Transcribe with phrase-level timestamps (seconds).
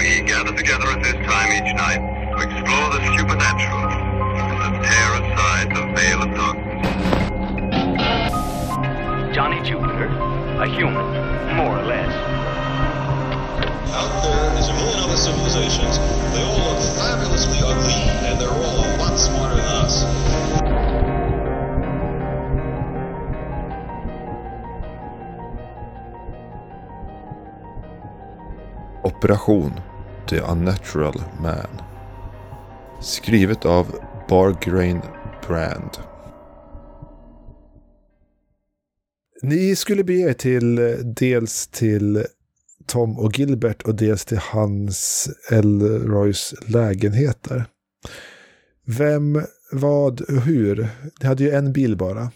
[0.00, 3.84] We gather together at this time each night to explore the supernatural
[4.32, 6.80] and to tear aside the veil of darkness.
[9.36, 10.08] Johnny Jupiter,
[10.56, 11.04] a human,
[11.54, 12.08] more or less.
[13.92, 15.98] Out there is a million other civilizations.
[16.32, 17.92] They all look fabulously ugly,
[18.26, 20.04] and they're all a lot smarter than us.
[29.04, 29.89] Operation
[30.30, 31.82] The Unnatural Man.
[33.02, 33.86] Skrivet av
[34.28, 35.00] Bargrain
[35.46, 35.90] Brand.
[39.42, 40.76] Ni skulle bege er till
[41.16, 42.24] dels till
[42.86, 47.64] Tom och Gilbert och dels till Hans Elroys lägenheter.
[48.84, 50.88] Vem, vad, hur?
[51.20, 52.30] Ni hade ju en bil bara.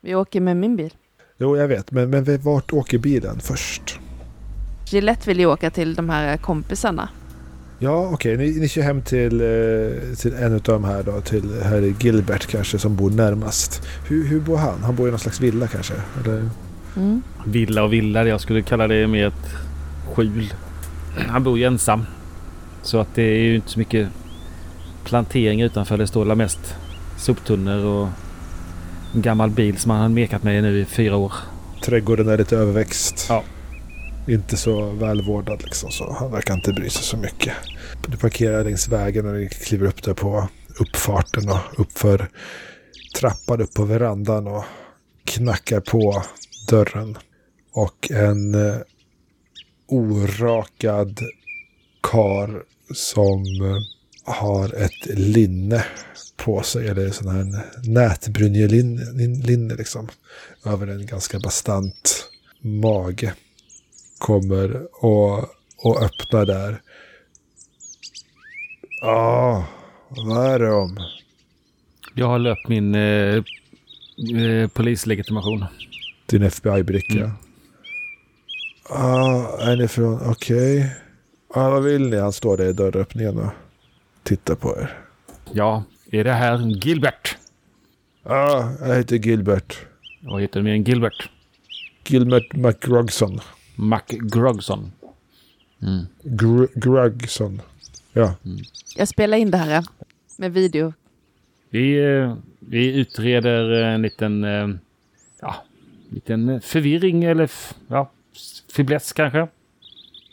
[0.00, 0.94] Vi åker med min bil.
[1.38, 4.01] Jo, jag vet, men, men vart åker bilen först?
[4.92, 7.08] Gillette vill ju åka till de här kompisarna.
[7.78, 8.36] Ja, okej.
[8.36, 12.46] Ni, ni kör hem till, eh, till en av de här då, till herr Gilbert
[12.46, 13.82] kanske, som bor närmast.
[14.08, 14.82] Hur, hur bor han?
[14.82, 15.94] Han bor i någon slags villa kanske?
[16.24, 16.48] Eller?
[16.96, 17.22] Mm.
[17.46, 19.54] Villa och villa, jag skulle kalla det mer ett
[20.14, 20.54] skjul.
[21.28, 22.04] Han bor ju ensam.
[22.82, 24.08] Så att det är ju inte så mycket
[25.04, 25.98] plantering utanför.
[25.98, 26.76] Det står mest
[27.16, 28.08] soptunnor och
[29.14, 31.32] en gammal bil som han har mekat med nu i fyra år.
[31.84, 33.26] Trädgården är lite överväxt.
[33.28, 33.42] Ja.
[34.28, 37.54] Inte så välvårdad liksom, så han verkar inte bry sig så mycket.
[38.08, 40.48] Du parkerar längs vägen och du kliver upp där på
[40.78, 42.28] uppfarten och uppför
[43.18, 44.64] trappan upp på verandan och
[45.24, 46.22] knackar på
[46.68, 47.18] dörren.
[47.72, 48.76] Och en eh,
[49.86, 51.20] orakad
[52.02, 52.62] kar
[52.94, 53.78] som eh,
[54.24, 55.84] har ett linne
[56.36, 60.08] på sig, eller sån här nätbrynjelinne liksom,
[60.64, 62.24] över en ganska bastant
[62.60, 63.32] mage.
[64.22, 65.38] Kommer och,
[65.76, 66.82] och öppnar där.
[69.00, 69.66] Ja,
[70.08, 70.96] vad är det om?
[72.14, 75.64] Jag har löpt min eh, eh, polislegitimation.
[76.26, 77.18] Din FBI-bricka.
[77.18, 77.32] Mm.
[78.90, 80.30] Ah, är ni från...
[80.30, 80.96] Okej.
[81.54, 82.16] Ah, vad vill ni?
[82.16, 83.50] Han står där i dörröppningen och
[84.22, 84.98] tittar på er.
[85.52, 87.36] Ja, är det här Gilbert?
[88.22, 89.78] Ah, jag heter Gilbert.
[90.20, 91.30] Vad heter du mer än Gilbert?
[92.06, 92.54] Gilbert
[93.82, 94.22] McGrogson.
[94.22, 94.92] McGrogson.
[95.82, 96.06] Mm.
[96.22, 97.62] Gr Grugson.
[98.12, 98.34] Ja.
[98.96, 99.84] Jag spelar in det här
[100.36, 100.92] med video.
[101.70, 104.68] Vi, eh, vi utreder en liten, eh,
[105.40, 105.54] ja,
[106.08, 107.50] liten förvirring eller
[107.88, 108.10] ja,
[108.72, 109.48] fiblesk kanske.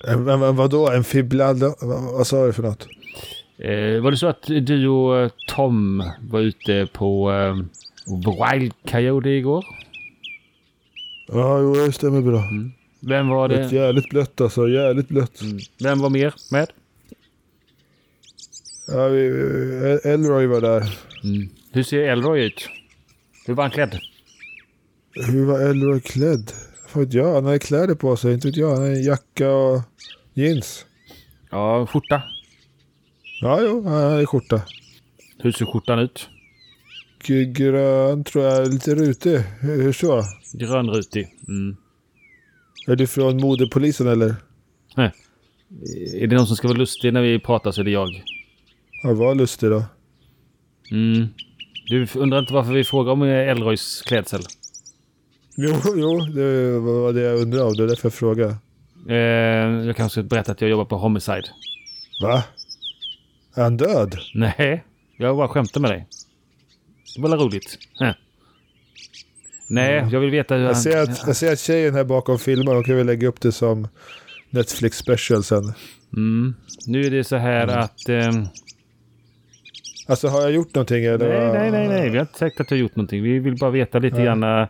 [0.08, 0.90] En, en, en, vadå?
[0.90, 1.60] En fibblad...
[1.60, 2.88] Vad, vad sa du för något?
[3.58, 7.56] Eh, var det så att du och eh, Tom var ute på eh,
[8.16, 9.66] Wild Coyote igår?
[11.28, 12.44] Ja, jo, det stämmer bra.
[13.00, 13.76] Vem var Det det?
[13.76, 14.68] jävligt blött alltså.
[14.70, 15.42] Jävligt blött.
[15.84, 16.70] Vem var mer med?
[18.88, 19.26] Ja, vi,
[20.04, 20.98] Elroy var där.
[21.72, 22.70] Hur ser Elroy ut?
[23.46, 24.00] Hur var han klädd?
[25.32, 26.52] Hur var Elroy klädd?
[26.94, 27.34] Vad vet jag?
[27.34, 28.34] Han hade kläder på sig.
[28.34, 28.70] Inte vet jag.
[28.70, 29.82] Han hade jacka och
[30.34, 30.86] jeans.
[31.52, 32.24] Ja, skjorta.
[33.42, 33.84] Ja, jo.
[33.84, 34.62] Han hade skjorta.
[35.38, 36.30] Hur ser skjortan ut?
[37.48, 38.74] Grön tror jag.
[38.74, 39.38] Lite rutig.
[39.62, 40.24] Hur så?
[40.54, 41.28] Grönrutig.
[41.48, 41.76] Mm.
[42.88, 44.36] Är du från modepolisen eller?
[46.16, 48.24] Är det någon som ska vara lustig när vi pratar så är det jag.
[49.04, 49.84] Ja, var lustig då.
[50.92, 51.28] Mm.
[51.90, 54.42] Du undrar inte varför vi frågar om eh, Elroys klädsel?
[55.58, 56.20] Jo, jo.
[56.20, 57.74] Det var det jag undrade om.
[57.74, 58.56] Det är därför jag frågade.
[59.10, 59.16] Eh,
[59.86, 61.46] jag kanske ska berätta att jag jobbar på Homicide.
[62.22, 62.44] Va?
[63.56, 64.16] Är han död?
[64.34, 64.84] Nej,
[65.18, 66.08] jag bara skämtar med dig.
[67.16, 67.78] Det var roligt.
[68.00, 68.14] Heh.
[69.70, 70.82] Nej, jag vill veta hur Jag han...
[70.82, 72.76] ser, att, jag ser att tjejen här bakom filmar.
[72.76, 73.88] Hon kan väl lägga upp det som
[74.50, 75.74] Netflix special sen.
[76.14, 76.54] Mm.
[76.88, 78.10] Nu är det så här att...
[78.10, 78.46] ehm,
[80.08, 81.54] Alltså har jag gjort någonting eller?
[81.54, 82.10] nej, nej, nej, nej.
[82.10, 83.24] Vi har inte sagt att du har gjort någonting.
[83.24, 84.26] Vi vill bara veta lite Nej.
[84.26, 84.44] grann.
[84.44, 84.68] eh,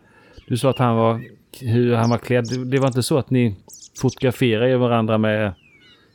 [0.48, 1.22] Du sa att han var...
[1.62, 2.46] Hur han var klädd.
[2.66, 3.56] Det var inte så att ni
[4.02, 5.54] fotograferade varandra med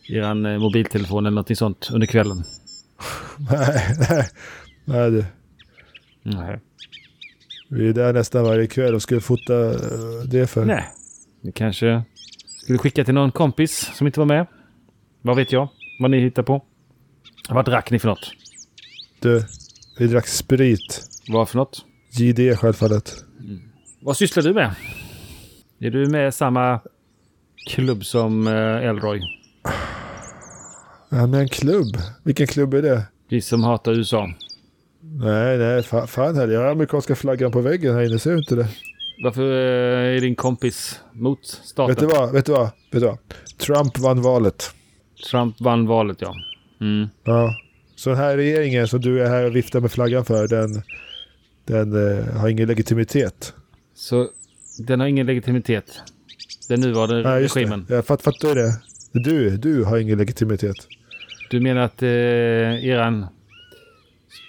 [0.09, 2.37] eran eh, mobiltelefon eller någonting sånt under kvällen?
[3.51, 4.29] Nej, nej.
[4.85, 5.27] Nej, det.
[6.23, 6.61] Nej.
[7.75, 9.79] Vi är där nästan varje kväll och ska fota eh,
[10.27, 10.65] det för.
[10.65, 10.85] Nej.
[11.41, 12.03] Ni kanske
[12.63, 14.47] skulle skicka till någon kompis som inte var med.
[15.23, 15.69] Vad vet jag?
[16.01, 16.63] Vad ni hittar på.
[17.49, 18.33] Vad drack ni för något?
[19.21, 19.43] Du,
[19.99, 21.01] vi drack sprit.
[21.29, 21.85] Vad för något?
[22.13, 23.25] JD självfallet.
[24.01, 24.75] Vad sysslar du med?
[25.79, 26.81] Är du med i samma
[27.67, 29.21] klubb som eh, Elroy?
[31.09, 31.97] Ja, men en klubb.
[32.23, 33.03] Vilken klubb är det?
[33.29, 34.29] Vi som hatar USA.
[35.13, 36.55] Nej, nej, fa fan heller.
[36.55, 38.19] Jag har amerikanska flaggan på väggen här inne.
[38.19, 38.69] Ser du inte det?
[39.25, 41.95] Varför eh, är din kompis mot staten?
[41.95, 42.33] Vet du vad?
[42.33, 42.65] Vet du vad?
[42.65, 43.19] Vet du vad?
[43.59, 44.71] Trump vann valet.
[45.31, 46.35] Trump vann valet, ja.
[46.81, 47.09] Mm.
[47.25, 47.55] Ja.
[47.97, 50.83] Så den här regeringen som du är här och viftar med flaggan för, den,
[51.65, 53.55] den eh, har ingen legitimitet.
[53.95, 54.29] Så
[54.79, 56.01] den har ingen legitimitet.
[56.69, 57.85] Den nuvarande just regimen.
[57.89, 57.95] det.
[57.95, 58.81] Jag fatt, fattar det.
[59.13, 60.77] Du, du har ingen legitimitet.
[61.51, 62.09] Du menar att eh,
[62.87, 63.27] eran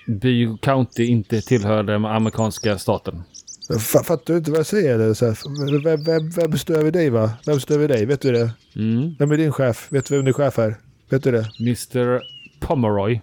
[0.07, 3.23] by county inte tillhör den amerikanska staten?
[3.69, 4.95] Fa- Fattar du inte vad jag säger?
[4.99, 5.13] Eller?
[5.13, 5.37] Så här,
[5.83, 7.31] vem, vem, vem bestämmer över dig va?
[7.45, 8.05] Vem bestämmer över dig?
[8.05, 8.51] Vet du det?
[8.75, 9.15] Mm.
[9.19, 9.87] Vem är din chef?
[9.91, 10.75] Vet du vem din chef är?
[11.09, 11.47] Vet du det?
[11.59, 12.21] Mr
[12.59, 13.21] Pomeroy.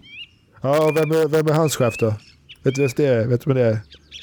[0.61, 2.13] Ja, och vem är, vem är hans chef då?
[2.63, 3.27] Vet du vem det är?
[3.27, 3.79] Vet du vem det är?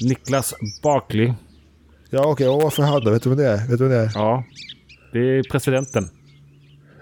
[0.09, 1.33] Niklas Barkley.
[2.11, 2.49] Ja, okej.
[2.49, 3.11] Och varför han då?
[3.11, 3.57] Vet du vem det är?
[3.69, 4.11] Vet du vem det är?
[4.15, 4.45] Ja.
[5.13, 6.09] Det är presidenten.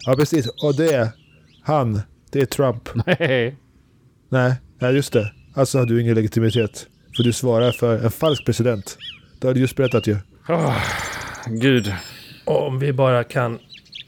[0.06, 0.46] Ja, precis.
[0.46, 1.08] Och det är
[1.62, 2.00] han.
[2.30, 2.88] Det är Trump.
[3.06, 3.56] Nej.
[4.28, 5.32] Nej, ja, just det.
[5.54, 6.86] Alltså har du ingen legitimitet.
[7.16, 8.98] För du svarar för en falsk president.
[9.38, 10.16] Det har du just berättat ju.
[11.46, 11.92] Gud.
[12.44, 13.58] Om vi bara kan...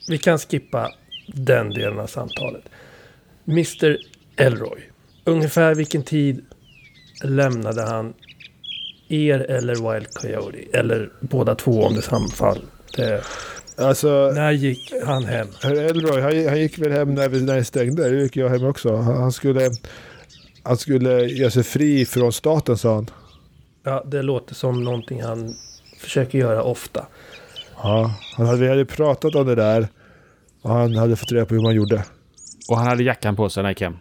[0.08, 0.92] Vi kan skippa
[1.26, 2.62] den delen av samtalet.
[3.48, 3.98] Mr
[4.36, 4.80] Elroy.
[5.24, 6.44] Ungefär vilken tid
[7.24, 8.14] lämnade han
[9.08, 10.58] er eller Wild Coyote?
[10.72, 12.58] Eller båda två om det samfall.
[12.96, 13.24] Det,
[13.76, 15.48] Alltså, när gick han hem?
[15.62, 18.10] herr Elroy, han, han gick väl hem när vi, när stängde.
[18.10, 18.96] Det gick jag hem också.
[18.96, 19.70] Han, han skulle...
[20.62, 23.10] Han skulle göra sig fri från staten sa han.
[23.84, 25.54] Ja, det låter som någonting han
[25.98, 27.06] försöker göra ofta.
[27.82, 29.88] Ja, han hade, vi hade pratat om det där.
[30.62, 32.04] Och han hade fått reda på hur man gjorde.
[32.68, 33.96] Och han hade jackan på sig när han gick hem.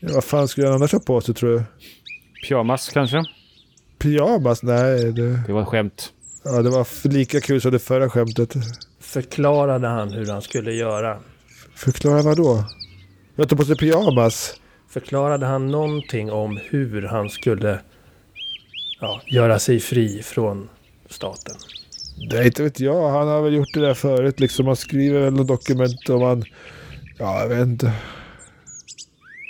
[0.00, 1.62] Ja, vad fan skulle han annars ha på sig tror du?
[2.48, 3.24] Pyjamas kanske?
[3.98, 4.62] Pyjamas?
[4.62, 6.12] Nej, det, Det var ett skämt.
[6.44, 8.54] ja, det var lika kul som det förra skämtet.
[9.00, 11.18] Förklarade han hur han skulle göra?
[11.74, 12.64] Förklara vad då?
[13.36, 14.59] Jag tar på sig pyjamas.
[14.90, 17.80] Förklarade han någonting om hur han skulle
[19.00, 20.68] ja, göra sig fri från
[21.08, 21.56] staten?
[22.32, 23.10] Nej, inte vet jag.
[23.10, 24.40] Han har väl gjort det där förut.
[24.40, 24.66] Liksom.
[24.66, 26.44] Han skriver väl något dokument om han...
[27.18, 27.92] Ja, jag vet inte.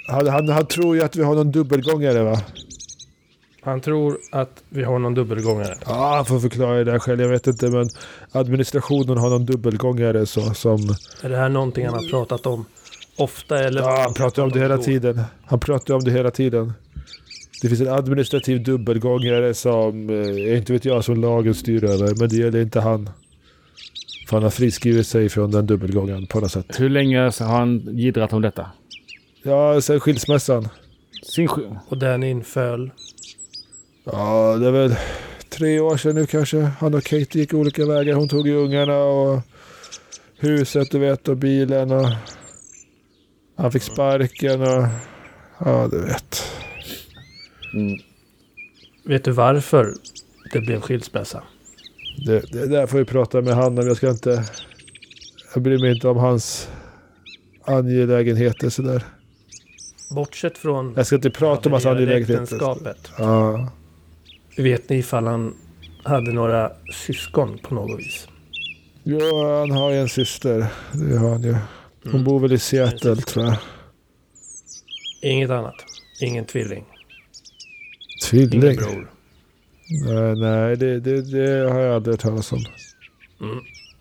[0.09, 2.43] Han, han, han tror ju att vi har någon dubbelgångare va?
[3.63, 5.79] Han tror att vi har någon dubbelgångare.
[5.87, 7.21] Ja, han får förklara det där själv.
[7.21, 7.89] Jag vet inte, men
[8.33, 10.97] administrationen har någon dubbelgångare så som...
[11.23, 12.65] Är det här någonting han har pratat om
[13.21, 13.65] ofta?
[13.65, 15.21] Eller Ja, han pratar om det hela tiden.
[15.47, 16.73] Han pratar om det hela tiden.
[17.63, 22.15] Det finns en administrativ dubbelgångare som, eh, inte vet jag, som lagen styr över.
[22.21, 23.11] Men det gäller inte han.
[24.29, 26.81] För han har friskrivit sig från den dubbelgångaren på något sätt.
[26.81, 28.67] Hur länge har han jiddrat om detta?
[29.43, 30.69] Ja, sen skilsmässan.
[31.23, 32.91] Sin sk- Och den inföll.
[34.05, 34.95] Ja, det är väl
[35.49, 36.61] tre år sedan nu kanske.
[36.61, 38.15] Han och Kate gick olika vägar.
[38.15, 39.41] Hon tog ju ungarna och
[40.39, 42.07] huset, du vet, och bilen och...
[43.61, 44.87] Han fick sparken och...
[45.59, 46.43] Ja, du vet.
[49.05, 49.95] Vet du varför
[50.53, 51.43] det blev skilsmässa?
[52.27, 53.87] Det, det där får vi prata med han om.
[53.87, 54.45] Jag ska inte...
[55.55, 56.69] Jag bryr mig inte om hans
[57.65, 59.05] angelägenheter sådär.
[60.11, 62.59] Bortsett från Jag ska inte prata om hans angelägenheter.
[63.19, 63.69] Ja.
[64.57, 65.55] Vet ni ifall han
[66.03, 68.29] hade några syskon på något vis?
[69.03, 70.67] ja, han har ju en syster.
[70.93, 71.57] Det har han ju.
[72.05, 73.57] Hon bor väl i Seattle tror jag.
[75.23, 75.75] Inget annat.
[76.21, 76.85] Ingen tvilling.
[78.25, 78.63] Tvilling?
[78.63, 79.11] Ingen bror.
[80.07, 82.65] Nej, nej det, det, det har jag aldrig hört talas om.
[83.41, 83.59] Mm.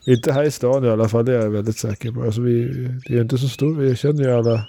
[0.08, 2.24] Inte här i stan i alla fall, det är jag väldigt säker på.
[2.24, 2.66] Alltså, vi,
[3.08, 4.68] det är inte så stor, vi känner ju alla.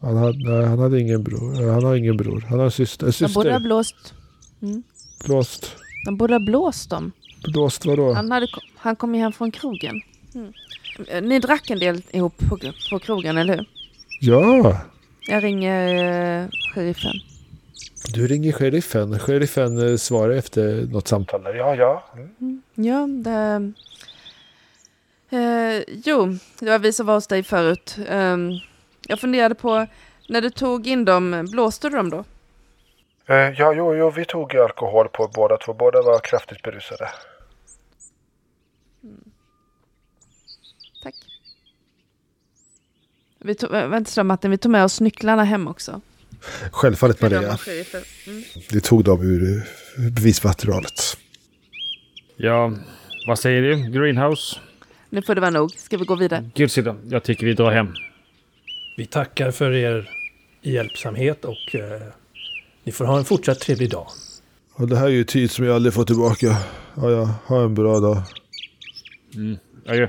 [0.00, 1.72] Han hade, nej, han hade ingen bror.
[1.72, 2.44] Han har ingen bror.
[2.48, 3.06] Han har en syster.
[3.06, 3.68] En De borde ha syster.
[3.68, 4.14] blåst.
[5.26, 5.76] Blåst.
[6.04, 7.12] De borde ha blåst dem.
[7.52, 8.12] Blåst vadå?
[8.12, 10.00] Han, hade, han kom ju hem från krogen.
[10.34, 10.52] Mm.
[11.08, 12.58] Eh, Ni drack en del ihop på,
[12.90, 13.68] på krogen, eller hur?
[14.20, 14.80] Ja!
[15.28, 15.94] Jag ringer
[16.42, 17.12] eh, sheriffen.
[18.14, 19.18] Du ringer sheriffen.
[19.18, 21.42] Sheriffen eh, svarar efter något samtal.
[21.42, 21.54] där.
[21.54, 22.04] Ja, ja.
[22.74, 23.72] Ja, det...
[25.30, 27.96] Eh, jo, det var vi som var hos dig förut.
[28.08, 28.50] Ehm,
[29.08, 29.86] jag funderade på,
[30.28, 32.24] när du tog in dem, blåste du dem då?
[33.34, 35.74] Eh, ja, jo, jo, vi tog alkohol på båda två.
[35.74, 37.08] Båda var kraftigt berusade.
[41.02, 41.14] Tack.
[43.46, 46.00] Vi tog, vänta så Martin, vi tog med oss nycklarna hem också.
[46.70, 47.38] Självfallet Maria.
[47.38, 48.42] Mm.
[48.70, 49.62] Vi tog dem ur eh,
[50.10, 51.16] bevismaterialet.
[52.36, 52.72] Ja,
[53.26, 53.76] vad säger du?
[53.76, 54.56] Greenhouse?
[55.10, 55.70] Nu får det vara nog.
[55.70, 56.50] Ska vi gå vidare?
[56.54, 57.94] Gudsidan, jag tycker vi drar hem.
[58.96, 60.10] Vi tackar för er
[60.62, 62.02] hjälpsamhet och eh,
[62.84, 64.06] ni får ha en fortsatt trevlig dag.
[64.74, 66.56] Och det här är ju tid som jag aldrig får tillbaka.
[66.94, 67.34] Ja, ja.
[67.46, 68.22] Ha en bra dag.
[69.86, 70.08] Adjö.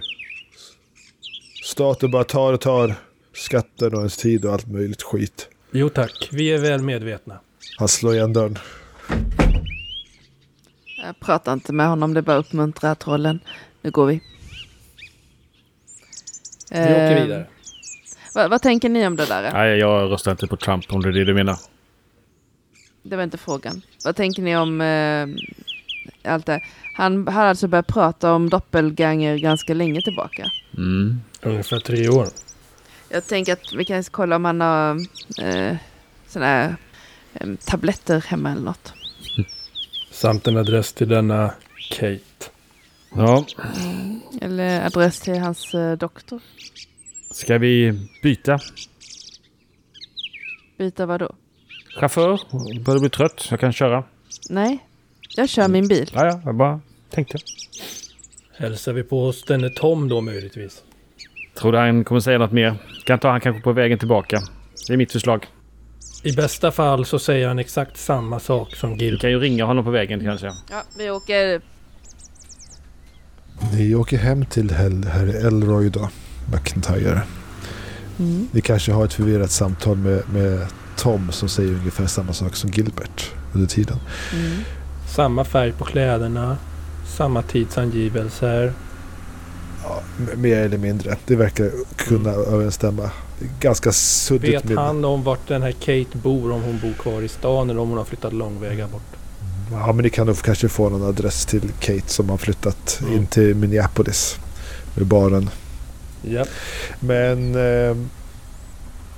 [1.63, 2.95] Staten bara tar och tar
[3.37, 5.49] skatten och ens tid och allt möjligt skit.
[5.71, 7.39] Jo tack, vi är väl medvetna.
[7.77, 8.57] Han slår igen dörren.
[11.05, 13.39] Jag pratar inte med honom, det är bara uppmuntra trollen.
[13.81, 14.21] Nu går vi.
[16.71, 17.45] Vi åker Eh, vidare.
[18.35, 19.51] Va, vad tänker ni om det där?
[19.53, 21.57] Nej, jag röstar inte på Trump om det är det du menar.
[23.03, 23.81] Det var inte frågan.
[24.05, 25.27] Vad tänker ni om eh,
[26.33, 26.61] allt det?
[26.93, 30.51] Han har alltså börjat prata om doppelganger ganska länge tillbaka.
[30.77, 31.21] Mm.
[31.41, 32.27] Ungefär tre år.
[33.09, 34.95] Jag tänker att vi kan kolla om han har
[35.41, 35.75] eh,
[36.27, 36.75] sådana här
[37.33, 38.93] eh, tabletter hemma eller något.
[40.11, 41.53] Samt en adress till denna
[41.91, 42.19] Kate.
[43.15, 43.45] Ja,
[44.41, 46.41] Eller adress till hans eh, doktor.
[47.31, 48.59] ska vi byta
[50.77, 51.35] Byta vad då?
[51.99, 52.39] chaufför?
[52.79, 53.47] Börjar bli trött.
[53.49, 54.03] Jag kan köra.
[54.49, 54.79] Nej,
[55.35, 56.11] jag kör min bil.
[56.13, 57.37] Ja, ja, jag bara tänkte.
[58.57, 60.83] Hälsar vi på hos denne Tom då möjligtvis?
[61.55, 62.75] Tror du han kommer säga något mer?
[63.07, 64.41] Kan ta han kanske på vägen tillbaka.
[64.87, 65.47] Det är mitt förslag.
[66.23, 69.19] I bästa fall så säger han exakt samma sak som Gil.
[69.19, 70.45] kan ju ringa honom på vägen kanske.
[70.47, 71.61] Ja, vi åker...
[73.73, 76.09] Ni åker hem till Hel- herr Elroy då,
[76.53, 77.21] McIntyre.
[78.19, 78.47] Mm.
[78.51, 82.69] Ni kanske har ett förvirrat samtal med, med Tom som säger ungefär samma sak som
[82.69, 83.97] Gilbert under tiden.
[84.33, 84.51] Mm.
[85.15, 86.57] Samma färg på kläderna.
[87.05, 88.73] Samma tidsangivelser.
[89.89, 90.01] Ja,
[90.35, 91.17] mer eller mindre.
[91.25, 93.09] Det verkar kunna överensstämma.
[93.59, 94.77] Ganska suddigt Vet med...
[94.77, 96.51] han om vart den här Kate bor?
[96.51, 99.01] Om hon bor kvar i stan eller om hon har flyttat långväga bort?
[99.71, 103.13] Ja, men ni kan nog kanske få någon adress till Kate som har flyttat Mm.
[103.13, 104.37] in till Minneapolis.
[104.95, 105.49] Med baren.
[106.21, 106.45] Ja.
[106.99, 107.95] Men eh,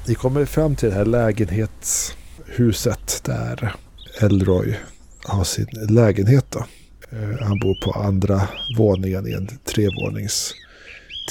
[0.08, 3.76] ni kommer fram till det här lägenhetshuset där
[4.22, 4.76] Elroy
[5.24, 6.46] har sin lägenhet.
[6.50, 6.66] Då.
[7.12, 8.42] Eh, han bor på andra
[8.78, 10.54] våningen i en trevånings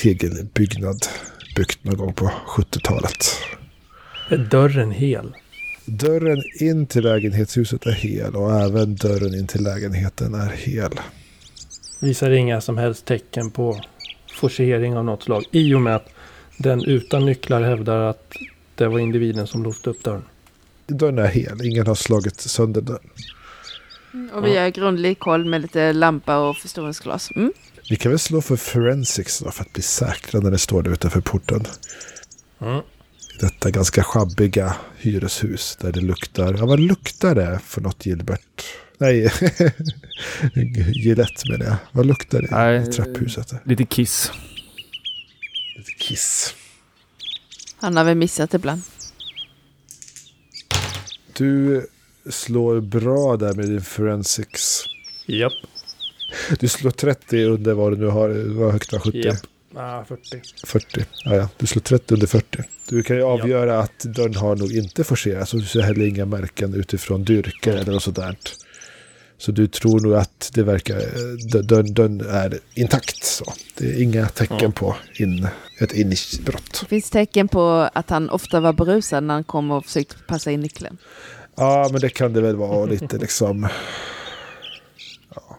[0.02, 1.06] tegelbyggnad
[1.56, 3.26] byggt någon gång på 70-talet.
[4.30, 5.32] Är dörren hel?
[5.84, 10.92] Dörren in till lägenhetshuset är hel och även dörren in till lägenheten är hel.
[12.00, 13.80] Visar inga som helst tecken på
[14.40, 15.44] forcering av något slag.
[15.50, 16.08] I och med att
[16.56, 18.32] den utan nycklar hävdar att
[18.74, 20.24] det var individen som låste upp dörren.
[20.86, 23.10] Dörren är hel, ingen har slagit sönder dörren.
[24.32, 27.30] Och vi gör grundlig koll med lite lampa och förstoringsglas.
[27.36, 27.52] Mm.
[27.90, 30.92] Vi kan väl slå för forensics då för att bli säkra när det står där
[30.92, 31.64] utanför porten.
[32.60, 32.78] Mm.
[32.78, 36.54] I detta ganska schabbiga hyreshus där det luktar.
[36.58, 38.64] Ja, vad luktar det för något Gilbert?
[38.98, 39.32] Nej,
[40.92, 41.76] Gillette menar jag.
[41.92, 43.54] Vad luktar det Nej, i trapphuset?
[43.64, 44.32] Lite kiss.
[45.76, 46.54] Lite kiss.
[47.76, 48.82] Han har väl missat ibland.
[51.36, 51.86] Du
[52.30, 54.84] slår bra där med din forensics.
[55.26, 55.52] Japp.
[56.60, 58.28] Du slår 30 under vad du nu har.
[58.54, 59.18] Vad högt var 70?
[59.18, 59.36] Japp.
[59.74, 60.22] Ah, 40.
[60.66, 61.04] 40.
[61.24, 61.48] Ja, ja.
[61.58, 62.62] Du slår 30 under 40.
[62.88, 65.54] Du kan ju avgöra att dörren har nog inte forcerats.
[65.54, 68.54] Och du ser heller inga märken utifrån dyrkor eller något sådant.
[69.38, 70.96] Så du tror nog att det verkar,
[71.62, 73.24] dörren, dörren är intakt.
[73.24, 73.52] Så.
[73.74, 74.70] Det är inga tecken Ja.
[74.70, 75.48] på in,
[75.80, 76.78] ett inbrott.
[76.80, 80.50] Det finns tecken på att han ofta var berusad när han kom och försökte passa
[80.50, 80.98] in nyckeln.
[81.58, 83.68] Ja, men det kan det väl vara lite liksom.
[85.34, 85.58] Ja.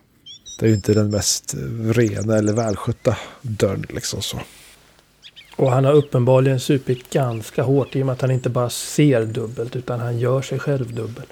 [0.60, 1.56] Det är ju inte den mest
[1.94, 4.40] rena eller välskötta dörren liksom så.
[5.56, 9.26] Och han har uppenbarligen supit ganska hårt i och med att han inte bara ser
[9.26, 11.26] dubbelt utan han gör sig själv dubbel.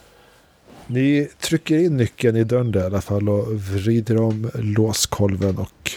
[0.88, 5.92] Ni trycker in nyckeln i dörren där i alla fall och vrider om låskolven och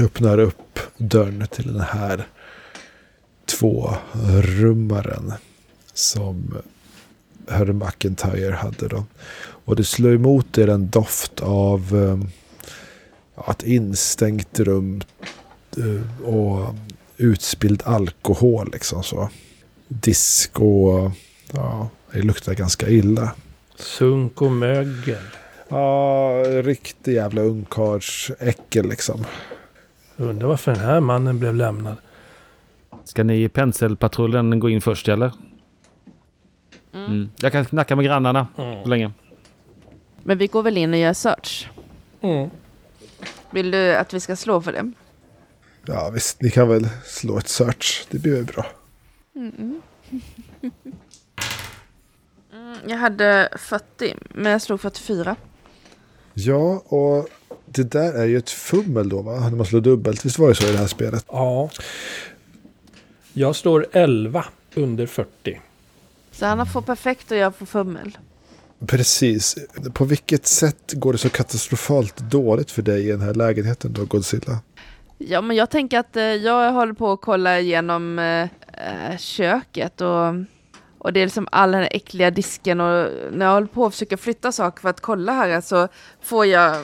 [0.00, 2.26] öppnar upp dörren till den här
[3.46, 5.32] tvårummaren
[5.94, 6.54] som
[7.50, 9.04] herr McIntyre hade då.
[9.64, 15.00] Och det slår emot er en doft av eh, ett instängt rum
[15.76, 16.74] eh, och
[17.16, 19.28] utspilld alkohol liksom så.
[19.88, 21.10] Disk och
[21.52, 23.32] ja, det luktar ganska illa.
[23.76, 25.22] Sunk och mögel.
[25.68, 29.24] Ja, riktig jävla ungkarlsäckel liksom.
[30.16, 31.96] Undrar varför den här mannen blev lämnad.
[33.04, 35.32] Ska ni i penselpatrullen gå in först eller?
[36.94, 37.30] Mm.
[37.40, 39.12] Jag kan snacka med grannarna så länge.
[40.22, 41.68] Men vi går väl in och gör search.
[42.20, 42.50] Mm.
[43.50, 44.92] Vill du att vi ska slå för det?
[45.86, 48.06] Ja visst, ni kan väl slå ett search.
[48.10, 48.66] Det blir väl bra.
[52.52, 55.36] Mm, Jag hade 40, men jag slog 44.
[56.34, 57.28] Ja, och
[57.66, 59.32] det där är ju ett fummel då va?
[59.40, 60.24] När man slår dubbelt.
[60.24, 61.24] Visst var det så i det här spelet?
[61.28, 61.70] Ja.
[63.32, 64.44] Jag slår 11
[64.74, 65.60] under 40.
[66.40, 68.18] Så han har fått perfekt och jag får fummel.
[68.86, 69.58] Precis.
[69.92, 74.04] På vilket sätt går det så katastrofalt dåligt för dig i den här lägenheten då,
[74.04, 74.58] Godzilla?
[75.18, 80.00] Ja, men jag tänker att eh, jag håller på att kolla igenom eh, eh, köket
[80.00, 80.34] och,
[80.98, 83.92] och det är liksom all den här äckliga disken och när jag håller på att
[83.92, 85.88] försöka flytta saker för att kolla här så
[86.22, 86.76] får jag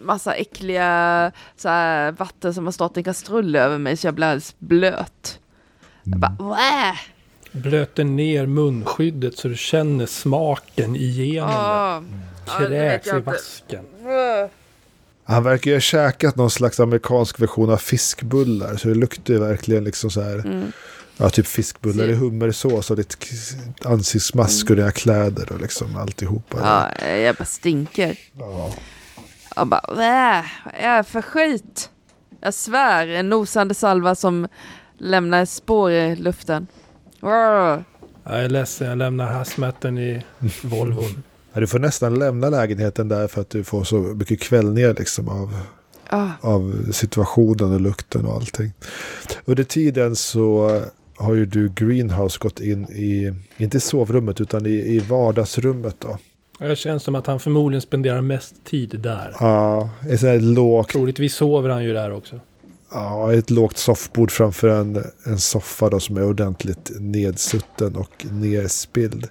[0.00, 4.14] massa äckliga så här, vatten som har stått i en kastrull över mig så jag
[4.14, 5.40] blir alldeles blöt.
[6.04, 6.96] Jag bara, Wah!
[7.62, 11.50] Blöter ner munskyddet så du känner smaken igenom.
[11.50, 12.02] Ja,
[12.58, 13.30] det Kräks jag i inte.
[13.30, 13.84] vasken.
[15.24, 18.76] Han verkar ju ha käkat någon slags amerikansk version av fiskbullar.
[18.76, 20.34] Så det luktar ju verkligen liksom så här.
[20.38, 20.72] Mm.
[21.16, 26.58] Ja, typ fiskbullar i hummersås och lite k- ansiktsmask och dina kläder och liksom alltihopa.
[27.00, 28.18] Ja, jag bara stinker.
[29.56, 30.04] Jag bara, vad
[30.74, 31.90] är för skit?
[32.40, 34.48] Jag svär, en nosande salva som
[34.98, 36.66] lämnar spår i luften.
[38.24, 40.22] Jag är ledsen, jag lämnar hazmaten i
[40.62, 41.22] Volvon.
[41.52, 45.28] Ja, du får nästan lämna lägenheten där för att du får så mycket kvällningar liksom
[45.28, 45.56] av,
[46.10, 46.28] Ah.
[46.40, 48.72] av situationen och lukten och allting.
[49.44, 50.80] Under tiden så
[51.16, 56.18] har ju du Greenhouse gått in i, inte i sovrummet utan i, i vardagsrummet då.
[56.58, 59.36] Det känns som att han förmodligen spenderar mest tid där.
[59.40, 62.40] Ja, ett sånt här lågt, Troligtvis sover han ju där också
[62.96, 69.28] ja, ett lågt soffbord framför en, en soffa då som är ordentligt nedsutten och nerspilld.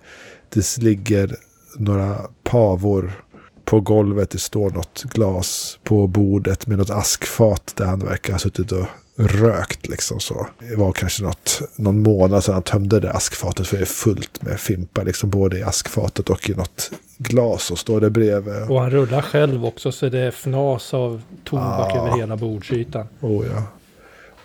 [0.49, 1.35] Det ligger
[1.77, 3.25] några pavor
[3.65, 4.29] på golvet.
[4.29, 8.85] Det står något glas på bordet med något askfat där han verkar ha suttit och
[9.17, 10.47] rökt liksom så.
[10.59, 14.41] Det var kanske något, någon månad sedan han tömde det askfatet för det är fullt
[14.41, 18.69] med fimpar liksom både i askfatet och i något glas och står det bredvid.
[18.69, 21.97] Och han rullar själv också så det är fnas av tobak Ah.
[22.07, 23.07] över hela bordsytan.
[23.21, 23.63] Oh ja.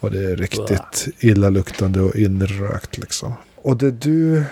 [0.01, 3.33] Och det är riktigt illaluktande och inrökt liksom.
[3.57, 4.45] Och det du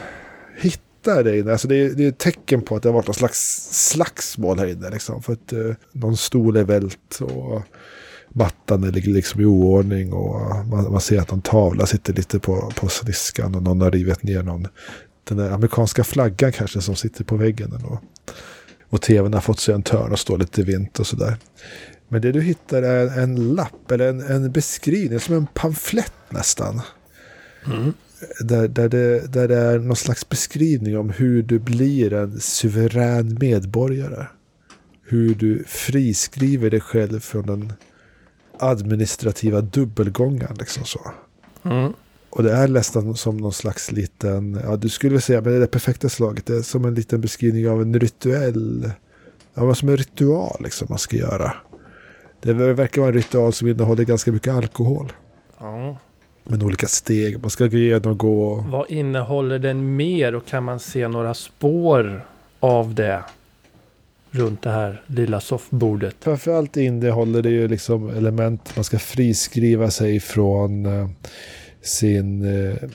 [0.60, 3.06] hittar där inne, alltså det är, det är ett tecken på att det har varit
[3.06, 5.22] någon slags slagsmål här inne liksom.
[5.22, 5.58] För att eh,
[5.92, 7.62] någon stol är vält och
[8.28, 12.38] mattan är ligger liksom i oordning och man, man ser att någon tavla sitter lite
[12.38, 14.66] på, på sniskan och någon har rivit ner någon.
[15.24, 17.72] Den där amerikanska flaggan kanske som sitter på väggen.
[17.84, 18.00] Och,
[18.88, 21.36] och tvn har fått sig en törn och står lite vint och sådär.
[22.08, 26.80] Men det du hittar är en lapp eller en, en beskrivning, som en pamflett nästan.
[28.40, 33.38] Där, där, det, där det är någon slags beskrivning om hur du blir en suverän
[33.40, 34.26] medborgare.
[35.02, 37.72] Hur du friskriver dig själv från den
[38.58, 40.56] administrativa dubbelgången.
[40.58, 41.00] Liksom så.
[41.64, 41.92] Mm.
[42.30, 45.56] Och det är nästan som någon slags liten, ja du skulle väl säga, men det
[45.56, 46.46] är det perfekta slaget.
[46.46, 48.90] Det är som en liten beskrivning av en rituell,
[49.54, 51.52] ja men som en ritual liksom man ska göra.
[52.40, 55.12] Det verkar vara en ritual som innehåller ganska mycket alkohol.
[55.58, 55.96] Ja.
[56.44, 58.64] Med olika steg man ska gå igenom gå.
[58.68, 62.26] Vad innehåller den mer och kan man se några spår
[62.60, 63.24] av det
[64.30, 66.16] runt det här lilla soffbordet?
[66.20, 71.08] Framförallt innehåller det ju liksom element man ska friskriva sig från eh,
[71.82, 72.88] sin, eh,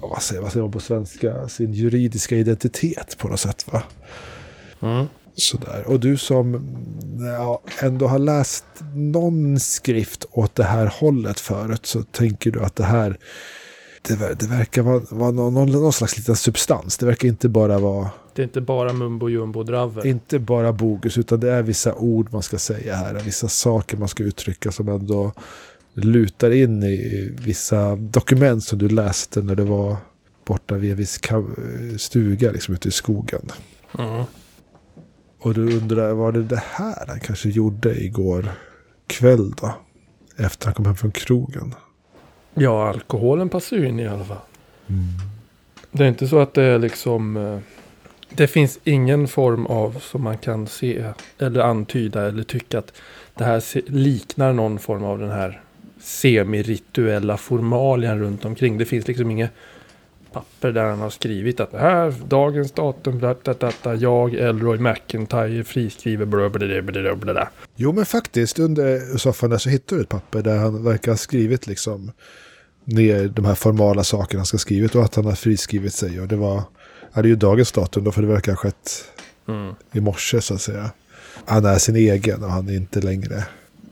[0.00, 3.82] vad, säger, vad säger man på svenska, sin juridiska identitet på något sätt va.
[4.82, 5.06] Mm.
[5.34, 5.84] Sådär.
[5.86, 6.76] Och du som
[7.38, 8.64] ja, ändå har läst
[8.94, 13.18] någon skrift åt det här hållet förut så tänker du att det här
[14.14, 16.98] det, det verkar vara, vara någon, någon, slags liten substans.
[16.98, 20.06] Det verkar inte bara vara Det är inte bara mumbo jumbo dravel.
[20.06, 23.14] inte bara bogus utan det är vissa ord man ska säga här.
[23.24, 25.32] Vissa saker man ska uttrycka som ändå
[25.94, 29.96] lutar in i vissa dokument som du läste när du var
[30.44, 31.20] borta vid en viss
[31.96, 33.50] stuga liksom ute i skogen.
[33.98, 34.24] Mm.
[35.40, 38.52] Och du undrar, var det det här han kanske gjorde igår
[39.06, 39.74] kväll då?
[40.36, 41.74] Efter han kom hem från krogen.
[42.54, 44.36] Ja, alkoholen passar ju in i alla fall.
[45.90, 47.36] Det är inte så att det är liksom...
[47.36, 47.58] eh,
[48.30, 51.04] Det finns ingen form av som man kan se
[51.38, 52.92] eller antyda eller tycka att
[53.34, 55.60] det här liknar någon form av den här
[56.00, 58.78] semirituella formalien runt omkring.
[58.78, 59.50] Det finns liksom inget
[60.32, 63.34] papper där han har skrivit att det här dagens datum, bla,
[63.98, 67.48] jag, Elroy McIntyre, friskriver bla, bla, bla.
[67.76, 71.16] Jo men faktiskt under soffan där så hittar du ett papper där han verkar ha
[71.16, 72.12] skrivit liksom
[72.84, 76.20] ner de här formala sakerna han ska ha skrivit och att han har friskrivit sig.
[76.20, 76.62] Och det var,
[77.12, 79.04] ja, det är ju dagens datum då för det verkar ha skett
[79.48, 79.74] Mm.
[79.92, 80.90] i morse så att säga.
[81.44, 83.44] Han är sin egen och han är inte längre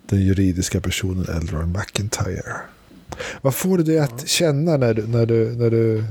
[0.07, 2.57] den juridiska personen Elroy McIntyre.
[3.43, 6.05] Vad får du dig att känna när du, när du, när du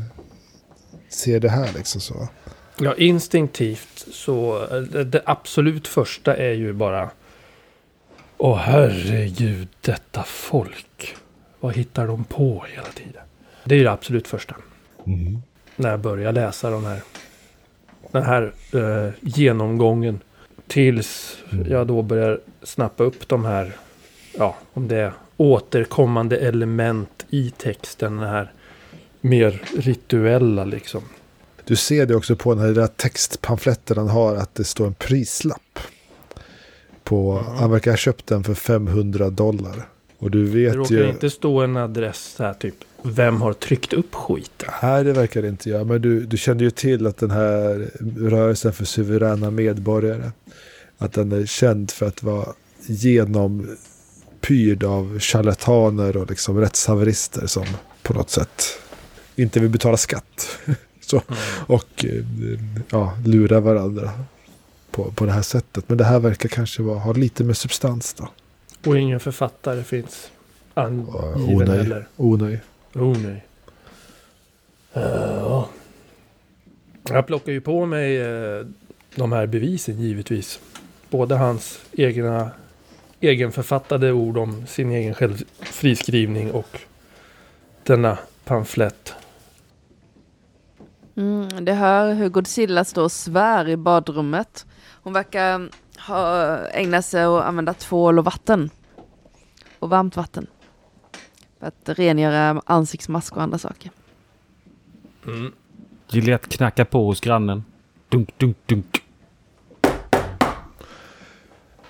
[1.15, 2.27] ser det här liksom så?
[2.79, 4.67] Ja, instinktivt så
[5.05, 7.09] det, absolut första är ju bara
[8.37, 11.15] Åh herregud, detta folk.
[11.59, 13.21] Vad hittar de på hela tiden?
[13.63, 14.55] Det är ju det absolut första.
[15.75, 17.01] När jag börjar läsa de här,
[18.11, 20.19] den här eh, genomgången.
[20.67, 21.37] Tills
[21.69, 23.71] jag då börjar snappa upp de här,
[24.37, 28.17] ja, om det är återkommande element i texten.
[28.17, 28.51] Den här
[29.25, 31.01] mer rituella liksom.
[31.65, 34.93] Du ser det också på den här lilla textpamfletten han har att det står en
[34.93, 35.79] prislapp.
[37.03, 39.87] På, Han verkar ha köpt den för 500 dollar.
[40.17, 41.09] Och du Det vet råkar ju...
[41.09, 42.75] inte stå en adress här typ.
[43.01, 44.69] Vem har tryckt upp skiten?
[44.81, 45.83] Nej, det verkar det inte göra.
[45.83, 50.31] Men du, du kände ju till att den här rörelsen för suveräna medborgare,
[50.97, 52.53] att den är känd för att vara
[52.87, 57.65] genompyrd av charlataner och liksom rättshaverister som
[58.03, 58.63] på något sätt
[59.35, 60.59] inte vill betala skatt.
[61.01, 61.21] Så,
[61.67, 62.23] och eh,
[62.89, 64.11] ja, lura varandra
[64.91, 65.89] på, på det här sättet.
[65.89, 68.29] Men det här verkar kanske vara, ha lite med substans då.
[68.85, 70.31] Och ingen författare finns
[70.73, 71.77] angiven Oh, nej.
[71.77, 72.07] heller.
[72.17, 72.61] Oh nej.
[72.93, 73.45] Oh nej.
[74.93, 75.01] Eh,
[75.39, 75.69] ja.
[77.09, 78.65] Jag plockar ju på mig eh,
[79.15, 80.59] de här bevisen givetvis.
[81.09, 82.51] Både hans egna
[83.19, 86.79] egenförfattade ord om sin egen själv friskrivning och
[87.83, 89.13] denna pamflett.
[91.17, 94.65] Mm, det hör hur Godzilla står och svär i badrummet.
[95.03, 95.69] Hon verkar
[96.07, 98.69] ha ägnat sig åt att använda tvål och vatten.
[99.79, 100.47] Och varmt vatten.
[101.59, 103.91] För att rengöra ansiktsmask och andra saker.
[106.09, 107.63] Gillette knackar på hos grannen.
[108.09, 109.01] Dunk, dunk, dunk.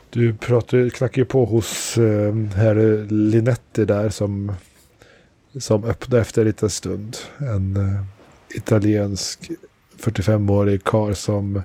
[0.10, 4.52] Du pratar, knackar ju på hos eh, herr Linetti där som,
[5.60, 7.18] som öppnar efter en liten stund.
[7.38, 8.15] En eh,
[8.50, 9.52] italiensk
[10.00, 11.62] 45-årig karl som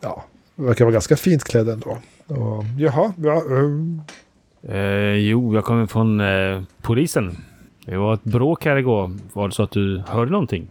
[0.00, 1.98] ja, verkar vara ganska fint klädd ändå.
[2.26, 4.04] Och, jaha, ja, eh,
[4.62, 7.36] Eh, jo, jag kommer från eh, polisen.
[7.86, 9.16] Det var ett bråk här igår.
[9.32, 10.70] Var det så att du hörde någonting?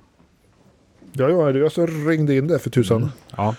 [1.14, 3.12] ja, ja, det jag som ringde in det för tusan.
[3.38, 3.56] Ja.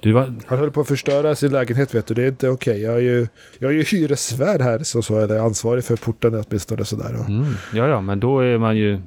[0.00, 0.34] Du var...
[0.46, 2.14] Han höll på att förstöra sin lägenhet vet du.
[2.14, 2.82] Det är inte okej.
[2.82, 3.26] Jag är ju,
[3.58, 7.16] jag är ju hyresvärd här så, så eller ansvarig för porten åtminstone sådär.
[7.20, 9.00] Och, Mm, ja, ja, men då är man ju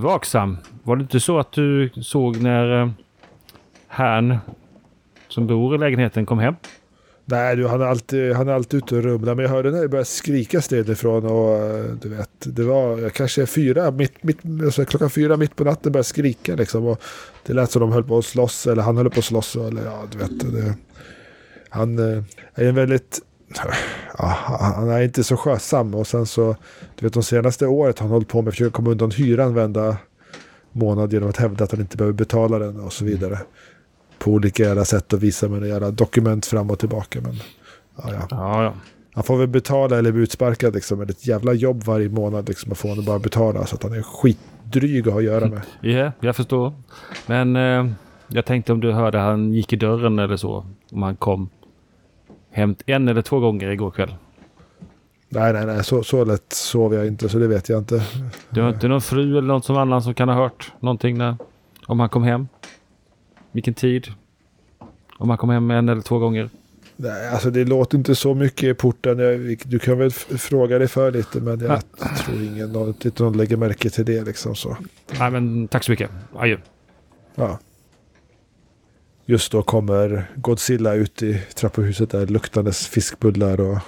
[0.00, 0.56] vaksam.
[0.82, 2.90] Var det inte så att du såg när eh,
[3.88, 4.38] herrn
[5.28, 6.54] som bor i lägenheten kom hem?
[7.28, 9.34] Nej, du, han, är alltid, han är alltid ute och rumlar.
[9.34, 11.26] Men jag hörde när det började skrikas nedifrån.
[11.26, 15.64] Och eh, du vet, det var kanske fyra, mitt, mitt, alltså klockan fyra mitt på
[15.64, 16.86] natten började skrika liksom.
[16.86, 17.02] Och
[17.46, 18.66] det lät som de höll på att slåss.
[18.66, 19.56] Eller han höll på att slåss.
[19.56, 20.40] Eller ja, du vet.
[20.40, 20.74] Det,
[21.68, 22.22] han eh,
[22.54, 23.20] är en väldigt...
[24.18, 24.36] Ja,
[24.76, 25.94] han är inte så skötsam.
[25.94, 26.56] Och sen så,
[26.96, 29.54] du vet de senaste året har han hållit på med att försöka komma undan hyran
[29.54, 29.96] varenda
[30.72, 33.38] månad genom att hävda att han inte behöver betala den och så vidare.
[34.18, 37.20] På olika jävla sätt och visa med jävla dokument fram och tillbaka.
[37.20, 37.34] Men,
[37.96, 38.26] ja, ja.
[38.30, 38.74] Ja, ja.
[39.14, 40.98] Han får väl betala eller bli utsparkad liksom.
[40.98, 42.72] Men det är ett jävla jobb varje månad liksom.
[42.72, 43.66] Att få honom bara betala.
[43.66, 45.60] Så att han är skitdryg att ha att göra med.
[45.80, 46.72] Ja, jag förstår.
[47.26, 47.92] Men eh,
[48.28, 50.66] jag tänkte om du hörde han gick i dörren eller så.
[50.90, 51.48] Om han kom
[52.56, 54.14] hem en eller två gånger igår kväll.
[55.28, 55.84] Nej, nej, nej.
[55.84, 57.28] Så, så lätt sov jag inte.
[57.28, 58.02] Så det vet jag inte.
[58.50, 61.36] Du har inte någon fru eller något som annan som kan ha hört någonting när,
[61.86, 62.48] om han kom hem?
[63.52, 64.06] Vilken tid?
[65.18, 66.50] Om han kom hem en eller två gånger?
[66.96, 69.18] Nej, alltså det låter inte så mycket i porten.
[69.18, 71.40] Jag, du kan väl fråga dig för lite.
[71.40, 71.82] Men jag
[72.24, 74.76] tror ingen någon, någon lägger märke till det liksom så.
[75.18, 76.10] Nej, men tack så mycket.
[76.36, 76.56] Adjö.
[77.34, 77.58] Ja.
[79.28, 83.78] Just då kommer Godzilla ut i trapphuset där luktandes fiskbullar och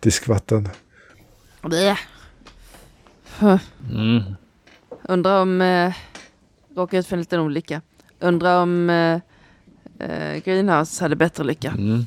[0.00, 0.68] diskvatten.
[1.62, 1.98] Blä.
[3.40, 3.60] Huh.
[3.94, 4.22] Mm.
[5.02, 5.60] Undrar om...
[5.60, 5.94] Eh,
[6.74, 7.80] råkar ut för en liten olycka.
[8.20, 9.20] Undrar om eh,
[10.08, 11.70] eh, Greenhouse hade bättre lycka.
[11.70, 12.04] Mm.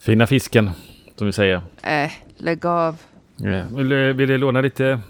[0.00, 0.70] Fina fisken,
[1.16, 1.62] som vi säger.
[1.82, 2.96] Äh, lägg av.
[3.36, 3.64] Ja.
[3.76, 5.00] Vill, vill du låna lite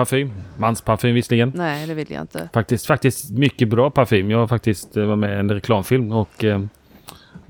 [0.00, 0.32] parfym?
[0.58, 1.52] Mansparfym visserligen.
[1.54, 2.48] Nej, det vill jag inte.
[2.52, 4.30] Faktiskt, faktiskt mycket bra parfym.
[4.30, 6.60] Jag har faktiskt eh, varit med i en reklamfilm och eh,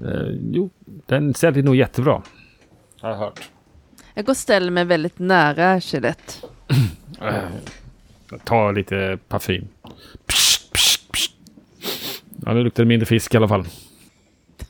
[0.05, 0.71] eh, jo,
[1.07, 2.23] den säljer nog jättebra.
[3.01, 3.51] Har jag hört.
[4.15, 6.33] Jag går och ställer mig väldigt nära Gillette.
[7.21, 7.35] Eh,
[8.31, 9.69] jag tar lite parfym.
[10.27, 11.33] Psst, psst, psst.
[12.47, 13.65] Ja, nu luktar det mindre fisk i alla fall.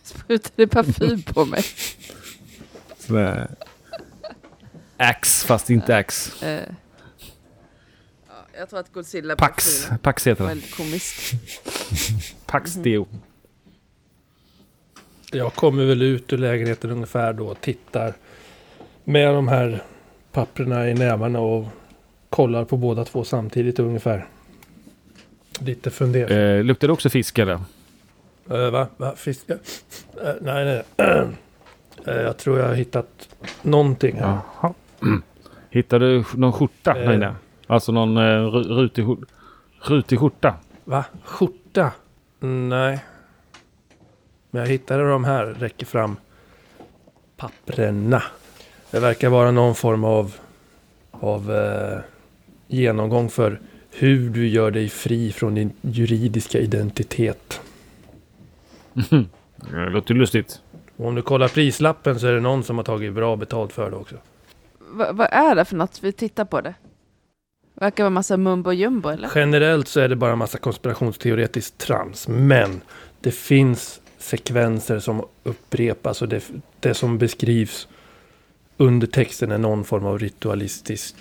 [0.02, 1.62] Sprutade parfym på mig.
[2.98, 3.48] Sån där
[4.96, 6.46] Axe, fast inte Axe.
[6.46, 6.62] Eh.
[6.62, 6.74] Ja,
[8.60, 9.82] jag tror att Godzilla Pax.
[9.86, 10.48] parfym Pax heter den.
[10.48, 11.32] väldigt komiskt.
[12.46, 13.06] Pax Deo.
[15.32, 18.14] Jag kommer väl ut ur lägenheten ungefär då och tittar
[19.04, 19.82] med de här
[20.32, 21.66] papperna i nävarna och
[22.30, 24.26] kollar på båda två samtidigt ungefär.
[25.60, 26.36] Lite fundersam.
[26.38, 27.60] Eh, luktar det också fisk eller?
[28.50, 28.86] Uh, va?
[28.96, 29.14] va?
[29.16, 29.50] Fisk?
[29.50, 29.56] Eh,
[30.40, 30.82] nej, nej.
[32.06, 33.28] Eh, jag tror jag har hittat
[33.62, 34.38] någonting här.
[34.60, 34.74] Jaha.
[35.70, 37.04] Hittar du någon skjorta Eh.
[37.06, 37.34] där inne?
[37.70, 39.06] Alltså någon eh, ru- rutig,
[39.80, 40.54] rutig skjorta?
[40.84, 41.04] Va?
[41.24, 41.92] Skjorta?
[42.40, 43.04] Nej.
[44.50, 45.46] Men jag hittade de här.
[45.46, 46.16] Räcker fram
[47.36, 48.22] papperna.
[48.90, 50.34] Det verkar vara någon form av,
[51.10, 51.98] av eh,
[52.66, 57.60] genomgång för hur du gör dig fri från din juridiska identitet.
[59.72, 60.60] Det låter lustigt.
[60.96, 63.90] Och om du kollar prislappen så är det någon som har tagit bra betalt för
[63.90, 64.16] det också.
[64.78, 66.02] Va, vad är det för något?
[66.02, 66.74] Vi tittar på det.
[67.80, 69.30] Verkar vara massa mumbo jumbo eller?
[69.34, 72.28] Generellt så är det bara massa konspirationsteoretiskt trams.
[72.28, 72.80] Men
[73.20, 76.44] det finns sekvenser som upprepas och det,
[76.80, 77.88] det som beskrivs
[78.76, 81.16] under texten är någon form av ritualistiskt.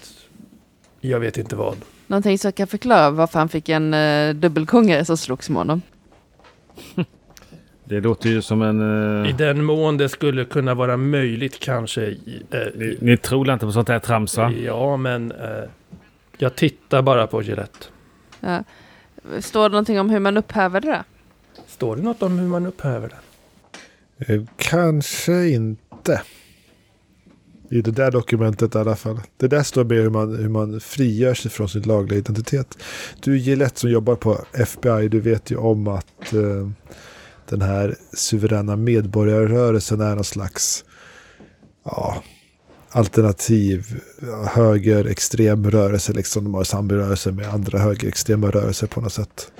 [1.01, 1.75] Jag vet inte vad.
[2.07, 5.81] Någonting som kan förklara varför han fick en uh, dubbelkångare som slogs med honom.
[7.83, 8.81] Det låter ju som en...
[9.25, 12.01] I Uh, den mån det skulle kunna vara möjligt kanske.
[12.01, 14.51] i- eh, ni, ni tror inte på sånt här trams va?
[14.51, 15.63] Ja, men eh,
[16.41, 17.86] jag tittar bara på Gillette.
[18.39, 18.63] Ja.
[19.41, 21.04] Står det någonting om hur man upphäver det?
[21.67, 24.34] Står det något om hur man upphäver det?
[24.34, 26.21] Eh, Kanske inte.
[27.71, 29.19] I det där dokumentet i alla fall.
[29.38, 32.78] Det där står med hur man, hur man frigör sig från sin lagliga identitet.
[33.21, 36.69] Du Gillette som jobbar på FBI, du vet ju om att eh,
[37.49, 40.86] den här suveräna medborgarrörelsen är någon slags
[41.84, 42.23] ja,
[42.89, 44.02] alternativ
[44.45, 46.13] högerextrem rörelse.
[46.13, 46.43] Liksom.
[46.43, 49.52] De har samrörelse med andra högerextrema rörelser på något sätt.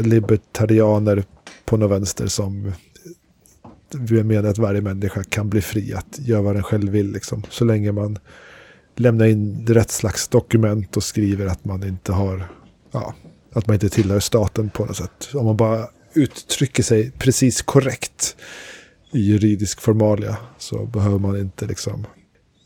[0.00, 1.24] Libertarianer
[1.64, 2.72] på något vänster som
[4.24, 7.12] menar att varje människa kan bli fri att göra vad den själv vill.
[7.12, 7.42] Liksom.
[7.50, 8.18] Så länge man
[8.96, 12.48] lämnar in rätt slags dokument och skriver att man inte har,
[12.92, 13.14] ja,
[13.52, 15.28] att man inte tillhör staten på något sätt.
[15.34, 18.36] Om man bara uttrycker sig precis korrekt
[19.12, 22.06] i juridisk formalia så behöver man inte liksom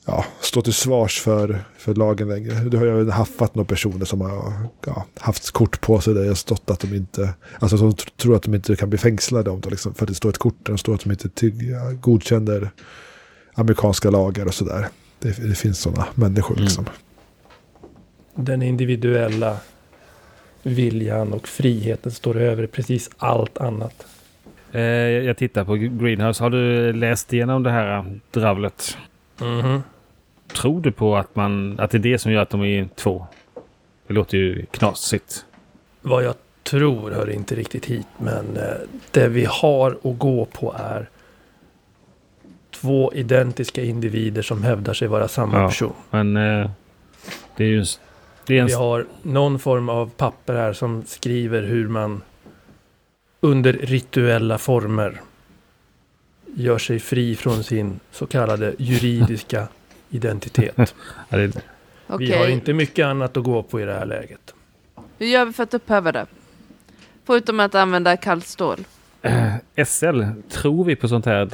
[0.07, 2.55] ja, stå till svars för, för lagen längre.
[2.55, 4.53] Du har ju haffat några personer som har
[4.87, 8.37] ja, haft kort på sig där det stått att de inte, alltså som tr- tror
[8.37, 10.57] att de inte kan bli fängslade om det liksom, för att det står ett kort
[10.63, 12.71] där det står att de inte till, ja, godkänner
[13.55, 14.89] amerikanska lagar och sådär.
[15.19, 16.87] Det, det finns sådana människor liksom.
[18.35, 19.57] Den individuella
[20.63, 24.07] viljan och friheten står över precis allt annat.
[24.73, 26.43] Eh, jag tittar på Greenhouse.
[26.43, 28.97] Har du läst igenom det här dravlet?
[29.41, 29.83] Mhm.
[30.57, 33.27] Tror du på att, man, att det är det som gör att de är två?
[34.07, 35.45] Det låter ju knasigt.
[36.03, 38.63] Vad jag tror hör inte riktigt hit, men eh,
[39.11, 41.09] det vi har att gå på är
[42.71, 45.69] två identiska individer som hävdar sig vara samma Ja.
[45.69, 45.93] person.
[46.11, 46.71] Men eh,
[47.57, 47.79] det är ju...
[47.81, 47.87] en-
[48.47, 52.23] Det är en, Vi har någon form av papper här som skriver hur man
[53.41, 55.21] under rituella former
[56.55, 59.69] gör sig fri från sin så kallade juridiska
[60.11, 60.77] identitet.
[62.19, 64.55] Vi har inte mycket annat att gå på i det här läget.
[65.19, 66.27] hur gör vi för att upphäva det?
[67.25, 68.79] Förutom att använda kallt stål.
[69.87, 71.45] SL, tror vi på sånt här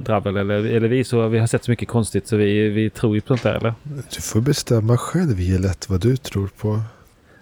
[0.00, 0.36] dravel?
[0.36, 3.20] Eller, eller vi, så, vi har sett så mycket konstigt så vi, vi tror ju
[3.20, 3.74] på sånt där eller?
[4.14, 6.80] Du får bestämma själv Gillette vad du tror på.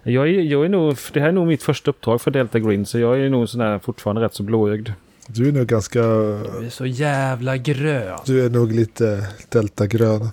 [0.03, 2.85] Jag är, jag är nog, det här är nog mitt första uppdrag för Delta Green
[2.85, 4.89] så jag är nog sån här fortfarande rätt så blåögd.
[5.27, 8.19] Du är nog ganska Du är så jävla grön.
[8.25, 10.29] Du är nog lite deltagrön.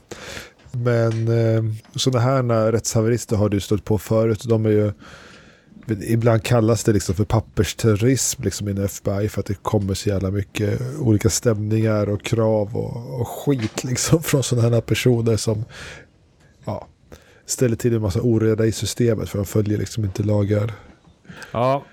[0.73, 1.63] Men eh,
[1.95, 4.45] sådana här rättshaverister har du stött på förut.
[4.45, 4.93] De är ju,
[6.03, 10.31] ibland kallas det liksom för pappersterrorism liksom inom FBI för att det kommer så jävla
[10.31, 15.65] mycket olika stämningar och krav och, och skit liksom från sådana här personer som
[16.65, 16.87] ja,
[17.47, 20.73] ställer till en massa oreda i systemet för de följer liksom inte lagar.
[21.53, 21.85] Ja,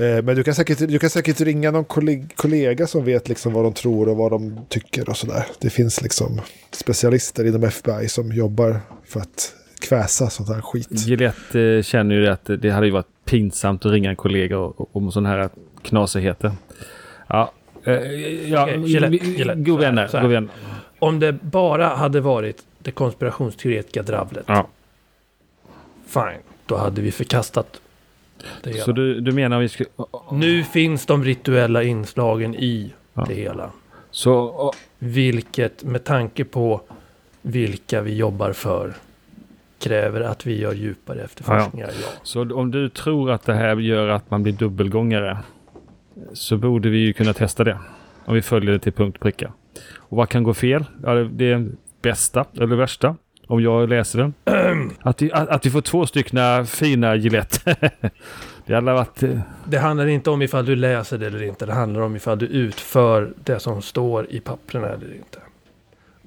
[0.00, 3.64] Men du kan, säkert, du kan säkert ringa någon kolleg- kollega som vet liksom vad
[3.64, 5.46] de tror och vad de tycker och sådär.
[5.60, 10.88] Det finns liksom specialister inom FBI som jobbar för att kväsa sånt här skit.
[10.90, 14.58] Gillette eh, känner ju att det hade ju varit pinsamt att ringa en kollega
[14.92, 15.48] om sådana här
[15.82, 16.52] knasigheter.
[17.26, 17.52] Ja,
[17.84, 17.92] eh,
[18.50, 20.08] ja Gillette, vi- Gillette, god vänner.
[20.22, 20.50] God vänner.
[20.98, 24.44] Om det bara hade varit det konspirationsteoretiska dravlet.
[24.48, 24.68] Ja.
[26.06, 27.80] Fine, då hade vi förkastat
[28.62, 28.84] det hela.
[28.84, 29.88] Så du, du menar vi skulle...
[30.32, 33.24] Nu finns de rituella inslagen i Ja.
[33.28, 33.70] det hela.
[34.10, 36.80] Så, Vilket med tanke på
[37.42, 38.94] vilka vi jobbar för
[39.78, 41.90] kräver att vi gör djupare efterforskningar.
[42.02, 45.38] Ja, så om du tror att det här gör att man blir dubbelgångare
[46.32, 47.78] så borde vi ju kunna testa det.
[48.24, 49.52] Om vi följer det till punkt och pricka.
[49.96, 50.84] Och vad kan gå fel?
[51.02, 51.66] Ja, det- det
[52.02, 53.16] bästa eller värsta.
[53.50, 54.34] Om jag läser den.
[55.02, 57.76] Att vi, att, att vi får två stycken fina Gillette.
[58.66, 59.22] det hade varit...
[59.22, 61.66] eh, Det handlar inte om ifall du läser det eller inte.
[61.66, 65.38] Det handlar om ifall du utför det som står i papperna eller inte.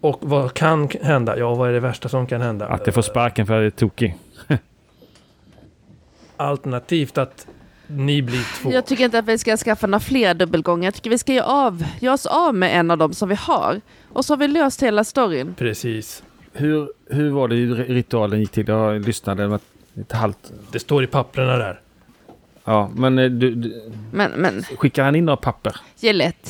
[0.01, 1.38] Och vad kan hända?
[1.38, 2.67] Ja, vad är det värsta som kan hända?
[2.67, 4.15] Att jag får sparken för att jag är tokig.
[6.38, 7.47] Alternativt att
[7.88, 8.71] ni blir två.
[8.71, 10.86] Jag tycker inte att vi ska skaffa några fler dubbelgångar.
[10.88, 13.36] Jag tycker vi ska göra, av, göra oss av med en av dem som vi
[13.36, 13.81] har.
[14.09, 15.55] Och så har vi löst hela storyn.
[15.57, 16.23] Precis.
[16.55, 18.67] Hur, hur var det ritualen gick till?
[18.67, 19.60] Jag lyssnade med
[20.02, 20.52] ett halvt...
[20.71, 21.80] Det står i papperna där.
[22.63, 25.76] Ja, men eh, du, du, Men, men skickar han in några papper?
[25.99, 26.49] Gillette.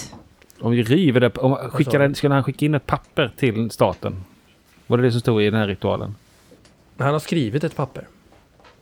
[0.60, 4.23] Om vi river det, om, skickar den, skulle han skicka in ett papper till staten?
[4.88, 6.15] Var det det som stod i den här ritualen?
[6.97, 8.08] Han har skrivit ett papper.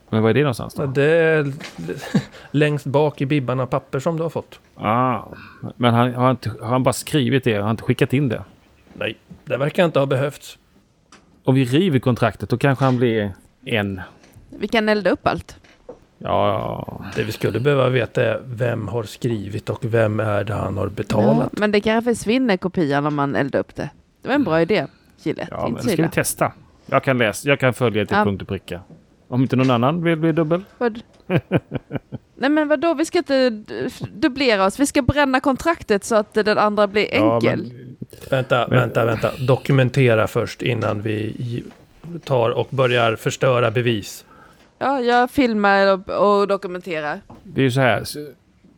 [0.09, 0.85] Men var är det någonstans då?
[0.85, 1.53] Det är
[2.51, 4.59] längst bak i bibban av papper som du har fått.
[4.75, 5.21] Ah,
[5.77, 7.53] men han, har, inte, har han bara skrivit det?
[7.53, 8.43] Har han inte skickat in det?
[8.93, 10.57] Nej, det verkar inte ha behövts.
[11.43, 13.31] Om vi river kontraktet då kanske han blir
[13.65, 14.01] en.
[14.49, 15.55] Vi kan elda upp allt.
[16.17, 20.77] Ja, Det vi skulle behöva veta är vem har skrivit och vem är det han
[20.77, 21.57] har Ja, betalat.
[21.59, 23.89] men det kanske försvinner kopian om man eldar upp det.
[24.21, 24.87] Det var en bra idé,
[25.23, 25.47] Gillette.
[25.51, 26.51] ja men det ska vi testa.
[26.85, 28.23] Jag kan läsa, jag kan följa till Ja.
[28.23, 28.81] punkt och pricka.
[29.27, 30.63] Om inte någon annan vill bli dubbel.
[30.77, 30.99] Vad?
[32.35, 33.49] Nej men vadå, vi ska inte
[34.13, 34.79] dubblera oss.
[34.79, 37.59] Vi ska bränna kontraktet så att den andra blir Ja, enkel.
[37.73, 37.90] men,
[38.29, 39.31] Vänta, Men- vänta, vänta.
[39.39, 41.63] Dokumentera först innan vi
[42.23, 44.25] tar och börjar förstöra bevis.
[44.77, 47.21] Ja, jag filmar och, och dokumenterar.
[47.43, 48.03] det är ju så här.
[48.03, 48.27] så-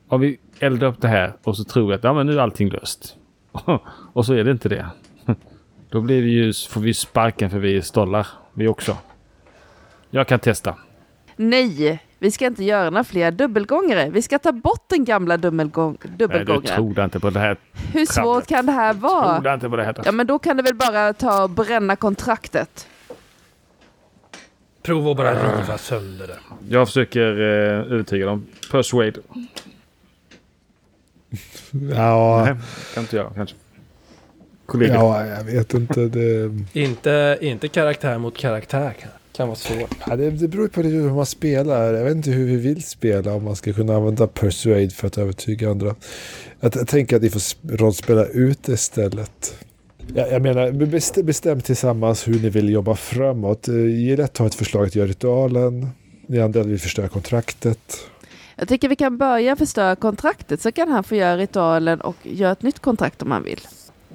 [0.07, 2.37] Om vi eldar upp det här och så tror vi att ja, men nu är
[2.37, 3.15] allting löst.
[4.13, 4.85] och så är det inte det.
[5.89, 8.27] Då blir det ju, får vi sparken för vi är stollar.
[8.53, 8.97] Vi också.
[10.09, 10.75] Jag kan testa.
[11.35, 14.09] Nej, vi ska inte göra några fler dubbelgångare.
[14.09, 16.75] Vi ska ta bort den gamla dubbelgång, Nej, du dubbelgångaren.
[16.75, 17.57] tror inte på det här.
[17.93, 19.41] Hur svårt kan det här vara?
[19.41, 19.95] Tror inte på det här.
[20.05, 22.87] Ja, men då kan det väl bara ta och bränna kontraktet.
[24.83, 26.37] Prova att bara riva sönder det.
[26.69, 28.45] Jag försöker eh, övertyga dem.
[28.71, 29.13] Persuade.
[31.95, 32.55] Ja, Nej,
[32.93, 33.55] kan inte jag kanske.
[34.65, 34.95] Kollegor.
[34.95, 35.99] ja, jag vet inte.
[36.05, 39.95] Det, Inte, inte karaktär mot karaktär kan, kan vara svårt.
[40.07, 41.93] ja, det, det beror på hur man spelar.
[41.93, 43.33] Jag vet inte hur vi vill spela.
[43.33, 45.95] Om man ska kunna använda persuade för att övertyga andra.
[46.59, 49.55] Jag, jag tänker att ni får sp- rollspela ut istället.
[50.15, 53.67] Jag, jag menar, bestäm, tillsammans hur ni vill jobba framåt.
[53.67, 55.87] Eh, Gillette har ett förslag att göra ritualen.
[56.27, 57.97] Ni andra vill förstöra kontraktet.
[58.55, 62.51] Jag tycker vi kan börja förstöra kontraktet så kan han få göra ritualen och göra
[62.51, 63.59] ett nytt kontrakt om han vill.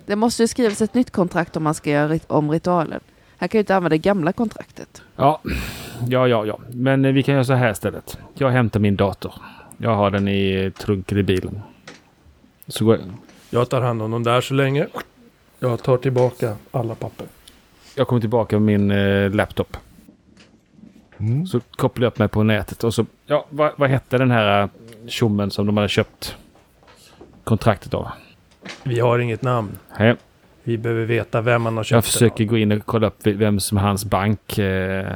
[0.06, 3.00] Det måste ju skrivas ett nytt kontrakt om man ska göra rit- om ritualen.
[3.38, 5.02] Han kan ju inte använda det gamla kontraktet.
[5.16, 5.40] Ja,
[6.08, 6.58] ja, ja, ja.
[6.68, 8.18] Men eh, vi kan göra så här istället.
[8.34, 9.32] Jag hämtar min dator.
[9.76, 11.60] Jag har den i trunken i bilen.
[12.66, 13.04] Så går jag,
[13.50, 14.86] Jag tar hand om dem där så länge.
[15.58, 17.26] Jag tar tillbaka alla papper.
[17.94, 19.76] jag kommer tillbaka med min eh, laptop.
[21.18, 21.46] Mm.
[21.46, 23.06] Så kopplar jag upp mig på nätet och så...
[23.26, 24.68] Ja, vad, vad hette den här eh,
[25.06, 26.36] tjommen som de hade köpt
[27.44, 28.08] kontraktet av?
[28.82, 29.78] Vi har inget namn.
[29.98, 30.16] Nej,
[30.68, 33.60] Vi behöver veta vem man har köpt jag försöker gå in och kolla upp vem
[33.60, 34.58] som är hans bank...
[34.58, 35.06] Eh,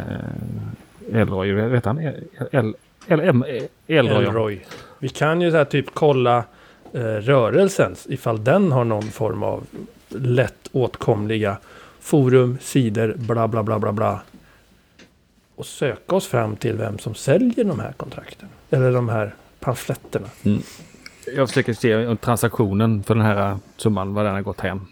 [1.12, 1.99] Elroy, vet han?
[1.99, 2.15] El,
[2.53, 3.45] El, El,
[3.87, 4.65] El, Elroy.
[4.99, 6.45] Vi kan ju så här typ kolla
[6.93, 9.67] eh, rörelsen ifall den har någon form av
[10.09, 11.57] lätt åtkomliga
[12.01, 14.23] forum, sidor, bla bla bla bla bla.
[15.57, 18.49] Och söka oss fram till vem som säljer de här kontrakten.
[18.71, 20.29] Eller de här pamfletterna.
[21.37, 24.87] Jag försöker se om transaktionen för den här summan, vad den har gått hem.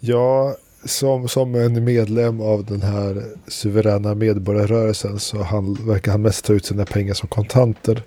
[0.00, 6.44] Ja, som, som en medlem av den här suveräna medborgarrörelsen så han, verkar han mest
[6.44, 8.02] ta ut sina pengar som kontanter.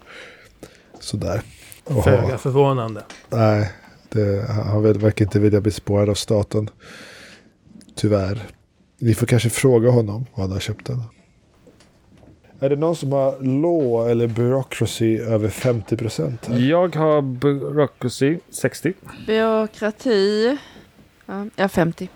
[0.99, 1.41] Sådär.
[1.83, 3.03] Och Föga förvånande.
[3.29, 3.71] nej,
[4.09, 6.69] det, han verkar inte vilja bli spårad av staten.
[7.95, 8.41] Tyvärr.
[8.99, 11.03] Ni får kanske fråga honom vad han har köpt den.
[12.59, 16.49] Är det någon som har law eller bureaucracy över 50 procent?
[16.49, 18.93] Jag har bureaucracy 60.
[19.27, 20.57] Byråkrati.
[21.31, 22.09] Ja, jag har 50.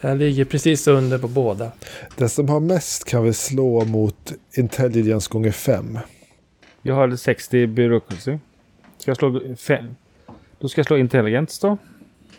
[0.00, 1.72] Jag ligger precis under på båda.
[2.16, 5.98] Den som har mest kan väl slå mot intelligence gånger 5.
[6.82, 8.38] Jag har 60 bureaucracy.
[8.98, 9.96] Ska jag slå fem?
[10.58, 11.76] Då ska jag slå intelligence då.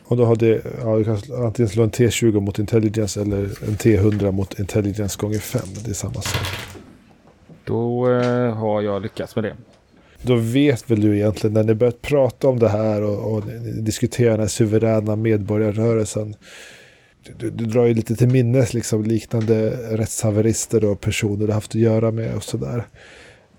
[0.03, 3.77] Och då har det, ja, du kan antingen slå en T20 mot intelligence eller en
[3.77, 5.61] T100 mot intelligence gånger 5.
[5.85, 6.47] Det är samma sak.
[7.65, 9.55] Då eh, har jag lyckats med det.
[10.25, 13.81] Då vet väl du egentligen när ni börjat prata om det här och, och diskutera
[13.81, 16.35] diskuterar den här suveräna medborgarrörelsen.
[17.25, 21.71] Du, du, du drar ju lite till minnes liksom liknande rättshaverister och personer du haft
[21.71, 22.87] att göra med och sådär.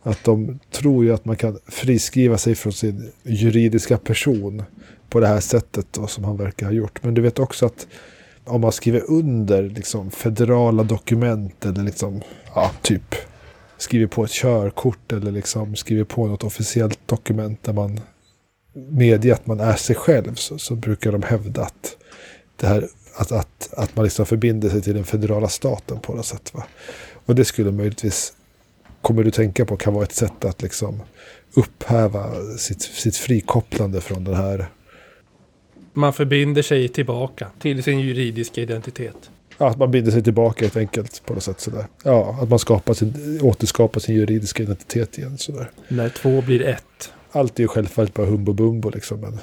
[0.03, 4.63] Att de tror ju att man kan friskriva sig från sin juridiska person
[5.09, 7.03] på det här sättet då, som han verkar ha gjort.
[7.03, 7.87] Men du vet också att
[8.45, 12.21] om man skriver under liksom, federala dokument eller liksom,
[12.55, 13.15] ja, typ
[13.85, 18.01] skriver på ett körkort eller liksom skriver på något officiellt dokument där man
[18.73, 21.97] medger att man är sig själv så, så brukar de hävda att
[22.57, 26.27] det här att, att, att man liksom förbinder sig till den federala staten på något
[26.27, 26.55] sätt.
[26.55, 26.65] Va?
[27.27, 28.33] Och det skulle möjligtvis,
[29.03, 31.03] kommer du tänka på, kan vara ett sätt att liksom
[31.55, 34.67] upphäva sitt, sitt frikopplande från den här
[35.93, 39.31] Man förbinder sig tillbaka till sin juridiska identitet.
[39.59, 41.87] Att man binder sig tillbaka helt enkelt på något sätt sådär.
[42.05, 45.71] Ja, att man skapar sin, återskapar sin juridiska identitet igen sådär.
[45.89, 47.13] När två blir ett.
[47.33, 49.21] Allt är ju självfallet bara humbo bumbo liksom.
[49.21, 49.39] Men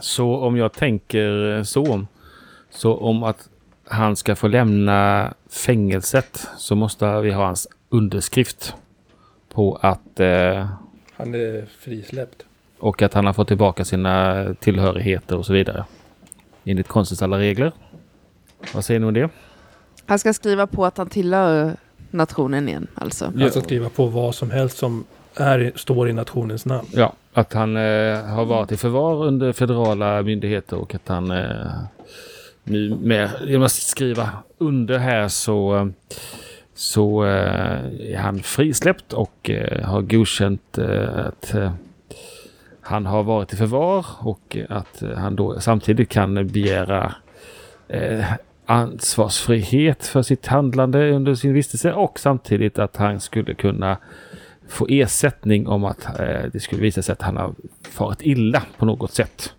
[0.00, 2.06] Så om jag tänker så,
[2.70, 3.48] så om att
[3.84, 8.74] han ska få lämna fängelset så måste vi ha hans underskrift
[9.54, 10.66] på att eh,
[11.16, 12.42] Han är frisläppt.
[12.78, 15.84] och att han har fått tillbaka sina tillhörigheter och så vidare.
[16.64, 17.72] Enligt konstens alla regler.
[18.74, 19.28] Vad säger ni om det?
[20.08, 21.76] Han ska skriva på att han tillhör
[22.10, 23.32] nationen igen, alltså.
[23.38, 25.04] Han ska skriva på vad som helst som
[25.36, 26.88] är, står i nationens namn.
[26.92, 31.46] Ja, att han eh, har varit i förvar under federala myndigheter och att han eh,
[32.64, 35.90] nu med, genom att skriva under här så,
[36.74, 41.72] så eh, är han frisläppt och eh, har godkänt eh, att eh,
[42.80, 47.14] han har varit i förvar och att han då samtidigt kan begära
[47.88, 48.24] eh,
[48.68, 53.96] ansvarsfrihet för sitt handlande under sin vistelse och samtidigt att han skulle kunna
[54.68, 58.84] få ersättning om att eh, det skulle visa sig att han har farit illa på
[58.86, 59.52] något sätt.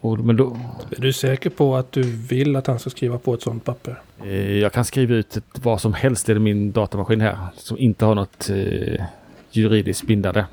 [0.00, 0.56] Och, men då,
[0.96, 4.00] Är du säker på att du vill att han ska skriva på ett sånt papper?
[4.24, 8.04] eh, jag kan skriva ut ett, vad som helst i min datamaskin här som inte
[8.04, 9.04] har något eh,
[9.50, 10.44] juridiskt bindande.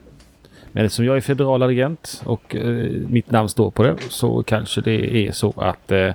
[0.72, 4.82] Men eftersom jag är federal agent och eh, mitt namn står på det så kanske
[4.82, 6.12] det är så att eh,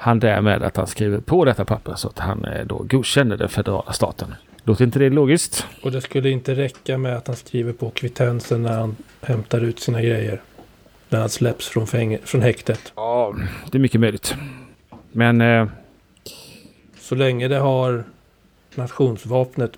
[0.00, 3.48] han därmed att han skriver på detta papper så att han eh, då godkänner den
[3.48, 4.34] federala staten.
[4.64, 5.66] Låter inte det logiskt?
[5.82, 9.80] Och det skulle inte räcka med att han skriver på kvittensen när han hämtar ut
[9.80, 10.40] sina grejer.
[11.08, 12.92] När han släpps från, fäng- från häktet.
[12.96, 13.34] Ja,
[13.70, 14.34] det är mycket möjligt.
[15.12, 15.66] Men eh,
[16.98, 18.04] Så länge det har
[18.74, 19.72] nationsvapnet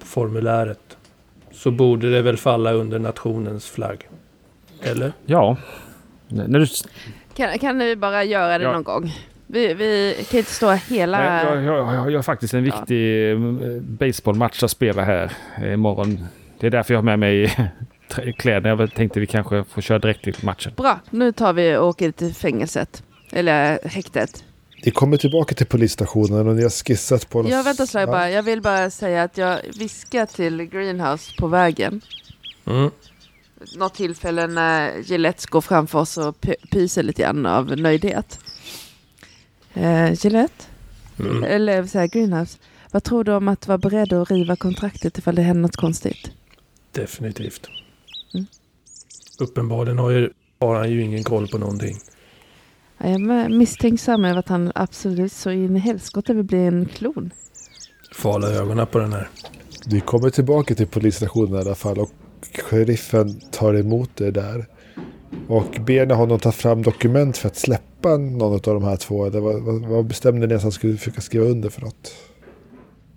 [0.00, 0.96] på formuläret
[1.52, 4.08] så borde det väl falla under nationens flagg.
[4.82, 5.12] Eller?
[5.26, 5.56] ja,
[6.30, 6.66] N- när du
[7.34, 8.72] Kan, kan vi bara göra det Ja.
[8.72, 9.12] någon gång?
[9.50, 11.44] Vi, vi kan inte stå hela...
[11.44, 13.38] Jag, jag, jag, jag har faktiskt en viktig eh,
[13.80, 15.32] baseballmatch att spela här
[15.62, 16.24] eh, imorgon.
[16.60, 17.56] Det är därför jag har med mig
[18.08, 18.70] trä- kläder.
[18.70, 20.72] Jag tänkte vi kanske får köra direkt till matchen.
[20.76, 23.02] Bra, nu tar vi och åker till fängelset.
[23.32, 24.44] Eller häktet.
[24.84, 27.48] Ni kommer tillbaka till polisstationen och ni har skissat på...
[27.50, 28.06] Jag väntar slag Ja.
[28.06, 28.30] bara.
[28.30, 32.00] Jag vill bara säga att jag viskar till Greenhouse på vägen.
[32.66, 32.90] Mm.
[33.76, 38.40] Något tillfälle när Gillette går framför oss och py- pyser lite grann av nöjdhet.
[39.78, 40.64] Eh, Gillette?
[41.20, 41.44] Mm.
[41.44, 42.58] Eller så här, Greenhouse.
[42.90, 46.30] Vad tror du om att vara beredd att riva kontraktet ifall det händer något konstigt?
[46.92, 47.68] Definitivt.
[48.34, 48.46] Mm.
[49.40, 51.96] Uppenbarligen har, ju, har han ju ingen koll på någonting.
[52.98, 56.86] Jag är med- misstänksam över att han absolut så in i helskotta vill bli en
[56.86, 57.30] klon.
[58.14, 59.28] Fala ögonen på den här.
[59.86, 62.10] Vi kommer tillbaka till polisstationen i alla fall och
[62.70, 64.66] sheriffen tar emot er där.
[65.48, 69.26] Och ber honom ta fram dokument för att släppa någon av de här två.
[69.26, 72.14] Eller vad, vad, vad bestämde ni att han skulle försöka skriva under för något?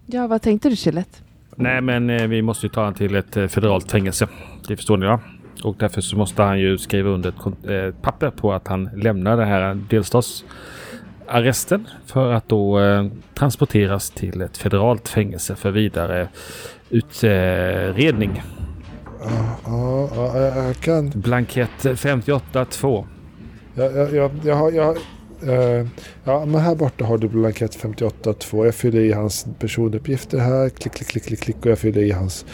[0.06, 1.18] Ja, vad tänkte du Gillette?
[1.56, 4.28] Nej, men eh, vi måste ju ta honom till ett eh, federalt fängelse.
[4.68, 5.20] Det förstår ni va?
[5.64, 9.38] Och därför så måste han ju skriva under ett eh, papper på att han lämnar
[9.38, 16.28] den här delstatsarresten för att då eh, transporteras till ett federalt fängelse för vidare
[16.90, 18.44] utredning.
[19.22, 21.10] Ja, ja, ja jag, jag kan...
[21.10, 23.06] Blankett 58.2.
[23.76, 24.72] Jag, jag, jag, jag har...
[24.72, 24.98] Jag,
[25.48, 25.88] eh,
[26.24, 28.66] ja, men här borta har du blankett 58.2.
[28.66, 30.70] Jag fyller i hans personuppgifter här.
[30.70, 31.56] Klick, klick, klick, klick, klick.
[31.66, 32.46] Och jag fyller i hans...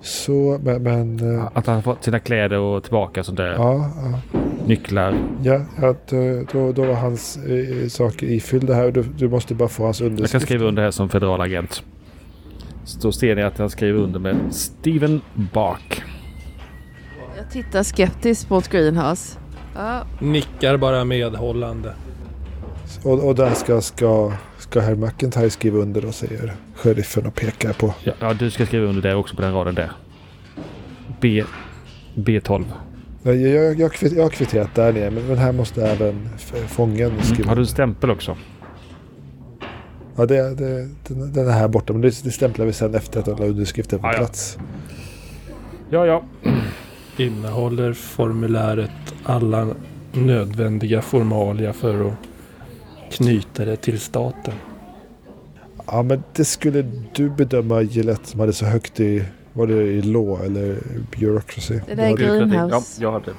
[0.00, 0.82] Så, men...
[0.82, 3.52] men eh, Att han har fått sina kläder och tillbaka sånt där.
[3.52, 4.40] ja, ja.
[4.66, 5.18] Nycklar.
[5.42, 5.94] Ja, ja
[6.52, 8.90] då, då, var hans eh, saker ifyllda här.
[8.90, 10.44] Du, du måste bara få hans Jag kan underskrift.
[10.46, 11.82] skriva under här som federal agent.
[12.84, 15.20] Så ser ni att han skriver under med Steven
[15.52, 16.02] Bark.
[17.36, 19.38] Jag tittar skeptiskt mot Greenhouse.
[19.76, 21.92] Ja, Nickar bara medhållande.
[23.02, 27.72] Och, och där ska, ska, ska herr McIntyre skriva under och säger sheriffen och pekar
[27.72, 27.94] på.
[28.04, 29.90] Ja, ja, du ska skriva under det också på den raden där.
[31.20, 31.44] B...
[32.14, 32.64] B12.
[33.22, 36.28] Nej, Jag, jag, jag, kvitt, jag har kvitterat där nere men, men här måste även
[36.68, 37.22] fången Mm.
[37.22, 37.48] skriva.
[37.48, 38.36] Har du en stämpel också?
[40.16, 43.20] Ja, det, det, den, den är här borta men det, det stämplar vi sen efter
[43.20, 44.18] att alla underskrifter är på Ja, ja.
[44.18, 44.58] plats.
[45.90, 46.22] Ja, ja.
[47.16, 48.90] Innehåller formuläret
[49.24, 49.68] alla
[50.12, 52.14] nödvändiga formalia för att
[53.10, 54.54] knyta det till staten.
[55.86, 60.02] Ja, men det skulle du bedöma Gillette som hade så högt i, var det i
[60.02, 60.78] law eller
[61.18, 61.80] bureaucracy?
[61.86, 63.02] Det där är Greenhouse.
[63.02, 63.34] Ja, jag har det.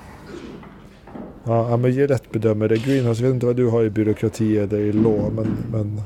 [1.43, 2.78] Ja, ja, men Gillette bedömer det.
[2.78, 6.01] Greenhouse, jag vet inte vad du har i byråkrati eller i law, men, men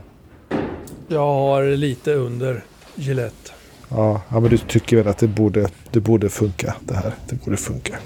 [1.07, 2.63] Jag har lite under
[2.95, 3.51] Gillette.
[3.92, 7.14] Ja, ja, men du tycker väl att det borde, det borde funka det här.
[7.30, 7.98] Det borde funka.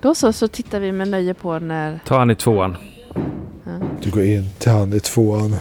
[0.00, 2.00] Då så, så tittar vi med nöje på när...
[2.06, 2.76] Ta han i tvåan.
[4.02, 5.56] Du går in till han i tvåan.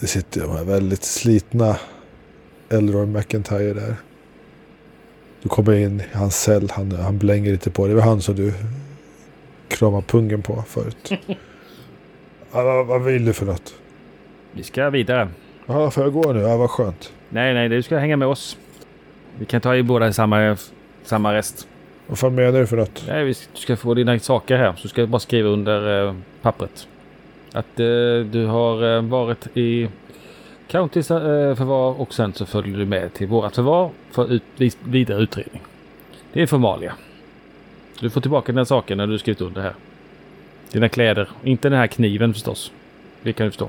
[0.00, 1.76] Det sitter de här väldigt slitna
[2.68, 3.96] Elroy McIntyre där.
[5.42, 6.70] Du kommer in i hans cell.
[6.74, 7.94] Han, han blänger lite på dig.
[7.94, 8.52] Det var han som du
[9.68, 11.12] kramade pungen på förut.
[12.52, 13.74] ja, vad, vad vill du för något?
[14.52, 15.28] Vi ska vidare.
[15.70, 16.40] Ja, får jag gå nu?
[16.40, 17.12] Ja, vad skönt.
[17.28, 18.58] Nej, nej, du ska hänga med oss.
[19.38, 20.56] Vi kan ta i båda i samma,
[21.02, 21.68] samma rest.
[22.06, 23.04] Vad fan menar du för något?
[23.08, 24.74] Nej, vi ska få dina saker här.
[24.76, 26.88] Så ska jag bara skriva under eh, pappret.
[27.52, 27.86] Att eh,
[28.30, 29.88] du har eh, varit i
[30.68, 34.42] Countys eh, förvar och sen så följer du med till vårat förvar för ut,
[34.84, 35.62] vidare utredning.
[36.32, 36.94] Det är formalia.
[38.00, 39.74] Du får tillbaka dina saker när du skrivit under här.
[40.72, 41.28] Dina kläder.
[41.44, 42.72] Inte den här kniven förstås.
[43.22, 43.68] Det kan du förstå.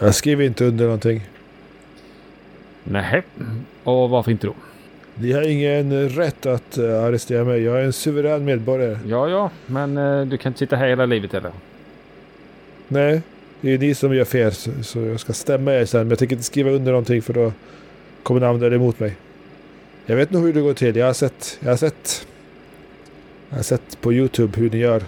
[0.00, 1.26] Jag skriver inte under någonting.
[2.84, 3.22] Nej.
[3.84, 4.54] Och varför inte då?
[5.14, 7.62] Ni har ingen rätt att eh, arrestera mig.
[7.62, 8.98] Jag är en suverän medborgare.
[9.06, 11.52] Ja, ja, men eh, du kan inte sitta här hela livet eller?
[12.88, 13.22] Nej,
[13.60, 14.52] det är ni som gör fel.
[14.52, 16.00] Så, så jag ska stämma er sen.
[16.00, 17.52] Men jag tänker inte skriva under någonting för då
[18.22, 19.16] kommer ni använda det emot mig.
[20.06, 20.96] Jag vet nog hur det går till.
[20.96, 21.58] Jag har sett.
[21.60, 22.26] Jag har sett.
[23.48, 25.02] Jag har sett på YouTube hur ni gör.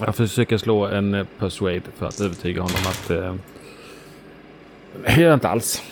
[0.00, 3.10] Jag försöker slå en eh, persuade för att övertyga honom att...
[3.10, 3.34] Eh,
[5.04, 5.82] det gör jag inte alls.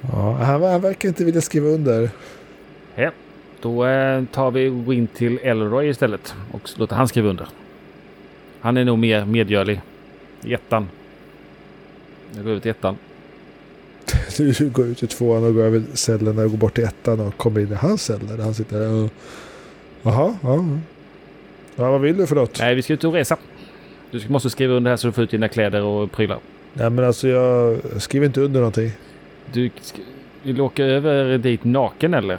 [0.00, 2.10] Ja, han, han verkar inte vilja skriva under.
[2.94, 3.10] Ja,
[3.60, 7.48] då eh, tar vi Win till Elroy istället och låter han skriva under.
[8.60, 9.80] Han är nog mer medgörlig.
[10.42, 10.88] I ettan.
[12.34, 12.96] Jag går över till ettan.
[14.36, 17.36] Du går ut i tvåan och går över cellen och går bort till ettan och
[17.36, 19.10] kommer in i hans cell där han sitter där och...
[20.02, 20.64] Jaha, ja.
[21.76, 21.90] Ja.
[21.90, 22.58] Vad vill du för något?
[22.58, 23.36] Nej, vi ska ut och resa.
[24.10, 26.38] Du måste skriva under här så du får ut dina kläder och prylar.
[26.72, 28.90] Nej men alltså jag skriver inte under någonting.
[29.52, 29.70] Du
[30.42, 32.38] vill åka över dit naken eller?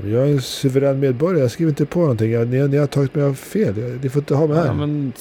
[0.00, 1.40] Nej, Jag är en suverän medborgare.
[1.42, 2.32] Jag skriver inte på någonting.
[2.32, 3.74] Jag, ni, ni har tagit mig av fel.
[4.02, 4.66] Ni får inte ha mig här.
[4.66, 5.12] Ja, men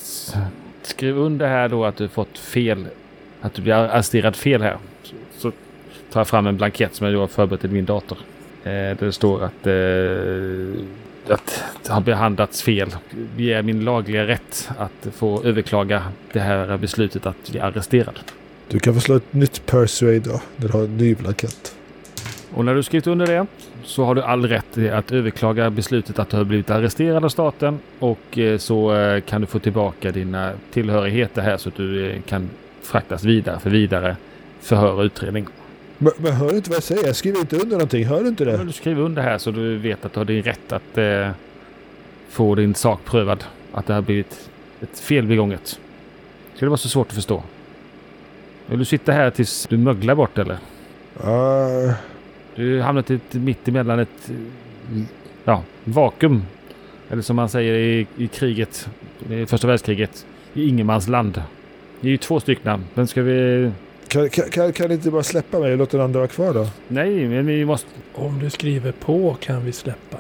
[0.82, 2.86] skriv under här då att du fått fel.
[3.42, 4.78] Att du blir arresterad fel här.
[5.04, 5.52] Så, så
[6.12, 8.18] tar jag fram en blankett som jag har förberett i min dator.
[8.64, 10.84] Eh, där det står att, eh,
[11.30, 12.96] att det har behandlats fel.
[13.38, 16.04] Det är min lagliga rätt att få överklaga
[16.34, 18.20] det här beslutet att bli arresterad.
[18.68, 20.42] Du kan få slå ett nytt persuade då.
[20.56, 21.76] När du har en ny blankett.
[22.54, 23.48] Och när du skrivit under det
[23.84, 27.80] så har du all rätt att överklaga beslutet att du har blivit arresterad av staten
[28.00, 32.22] och eh, så eh, kan du få tillbaka dina tillhörigheter här så att du eh,
[32.22, 32.50] kan
[32.82, 34.16] fraktas vidare för vidare
[34.62, 35.48] förhör och utredning.
[36.04, 37.06] Men, men hör inte vad jag säger?
[37.06, 38.06] Jag skriver inte under någonting.
[38.06, 38.64] Hör du inte Men det?
[38.66, 41.30] du skriver under här så du vet att du har din rätt att eh,
[42.30, 43.44] få din sak prövad.
[43.72, 44.50] Att det har blivit
[44.82, 45.80] ett fel begånget.
[46.56, 47.44] Ska det vara så svårt att förstå?
[48.66, 50.58] Vill du sitta här tills du möglar bort eller?
[51.24, 51.94] Ja,
[52.56, 54.32] Du hamnat i ett, mitt emellan ett
[55.44, 56.44] ja, vakuum.
[57.10, 58.90] Eller som man säger i, i kriget,
[59.30, 61.42] i första världskriget, i ingenmansland.
[62.02, 62.84] Det är ju två stycken.
[62.94, 63.72] Men ska vi...
[64.12, 66.68] kan, kan, kan, ni inte bara släppa mig och låta den andra vara kvar då?
[66.88, 70.18] Nej, men vi måste Om du skriver på kan vi släppa.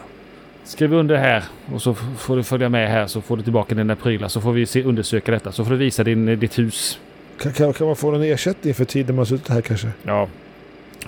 [0.64, 3.96] skriva under här och så får du följa med här så får du tillbaka dina
[3.96, 5.52] prylar så får vi se, undersöka detta.
[5.52, 7.00] Så får du visa din, ditt hus.
[7.42, 9.88] Kan, kan, kan man få någon ersättning för tiden man suttit här kanske?
[10.04, 10.28] Ja.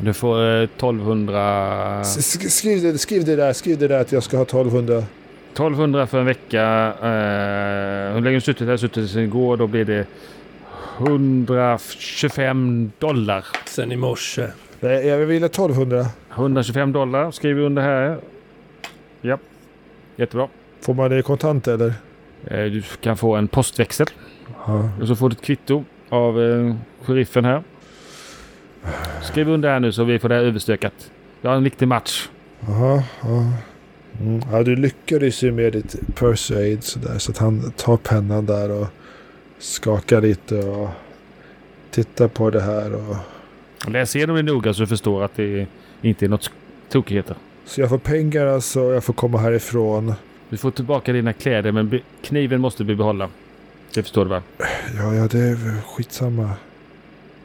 [0.01, 2.01] Du får eh, 1200...
[2.01, 3.53] S- sk- Skriv det, skriv det där.
[3.53, 4.97] Skriv det där att jag ska ha 1200.
[5.51, 6.61] 1200 för en vecka.
[7.01, 8.77] Eh, hur länge du suttit här?
[8.77, 9.57] Suttit sedan igår.
[9.57, 10.05] Då blir det
[10.97, 13.45] 125 dollar.
[13.65, 14.47] Sen i morse.
[14.79, 16.05] Nej, jag vill ha 1200.
[16.35, 18.19] 125 dollar skriver vi under här.
[19.21, 19.37] Ja,
[20.15, 20.47] jättebra.
[20.81, 21.93] Får man det i kontant eller?
[22.47, 24.07] Eh, du kan få en postväxel.
[24.67, 24.89] Ja.
[25.01, 27.63] Och så får du ett kvitto av eh, sheriffen här.
[29.21, 31.11] Skriv under här nu så vi får det här överstökat.
[31.41, 32.29] Vi har en viktig match.
[32.59, 33.45] Jaha, ja.
[34.21, 34.41] Mm.
[34.51, 34.63] ja.
[34.63, 37.17] Du lyckades ju med ditt persuade sådär.
[37.17, 38.87] Så att han tar pennan där och
[39.63, 40.89] skakar lite och
[41.91, 42.93] tittar på det här.
[42.93, 43.15] Och...
[43.91, 45.67] Läs igenom det noga så du förstår att det
[46.01, 46.51] inte är något
[46.89, 47.35] tokigheter.
[47.65, 50.13] Så jag får pengar alltså och jag får komma härifrån.
[50.49, 53.29] Du får tillbaka dina kläder men kniven måste vi behålla.
[53.93, 54.41] Det förstår du va?
[54.97, 56.49] Ja, ja, det är skitsamma.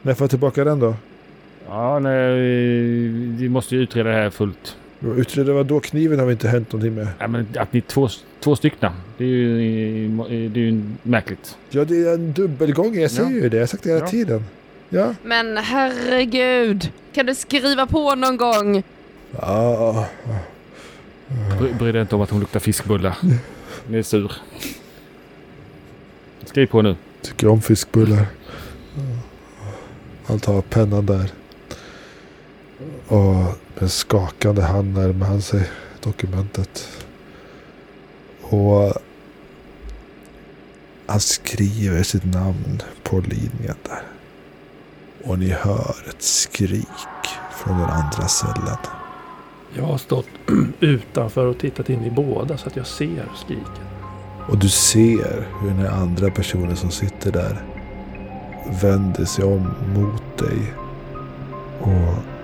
[0.01, 0.95] När får jag tillbaka den då?
[1.67, 2.39] Ja, nej,
[3.37, 4.77] vi måste ju utreda det här fullt.
[5.01, 5.79] Utreda vad då?
[5.79, 7.07] Kniven har vi inte hänt någonting med.
[7.19, 9.57] Ja, men att ni är två, två stycken, det är ju,
[10.49, 11.57] det är ju märkligt.
[11.69, 12.95] Ja, det är en dubbelgång.
[12.95, 13.35] Jag säger Ja.
[13.43, 13.57] ju det.
[13.57, 14.07] Jag har sagt det hela Ja.
[14.07, 14.43] tiden.
[14.89, 15.15] Ja.
[15.23, 18.83] Men herregud, kan du skriva på någon gång?
[19.41, 20.07] Ja,
[21.59, 23.17] Bry, bry dig inte om att hon luktar fiskbullar.
[23.87, 24.31] Ni är sur.
[26.45, 26.95] Skriv på nu.
[27.21, 28.25] tycker om fiskbullar.
[30.25, 31.29] Han tar pennan där.
[33.07, 35.69] Och med skakande hand närmar han sig
[36.03, 37.05] dokumentet.
[38.41, 38.93] Och
[41.05, 44.01] han skriver sitt namn på linjen där.
[45.23, 46.87] Och ni hör ett skrik
[47.51, 48.77] från den andra cellen.
[49.73, 50.29] Jag har stått
[50.79, 53.81] utanför och tittat in i båda så att jag ser skriket.
[54.49, 57.63] Och du ser hur den andra personen som sitter där
[58.81, 60.73] vänder sig om mot dig.
[61.79, 62.38] Och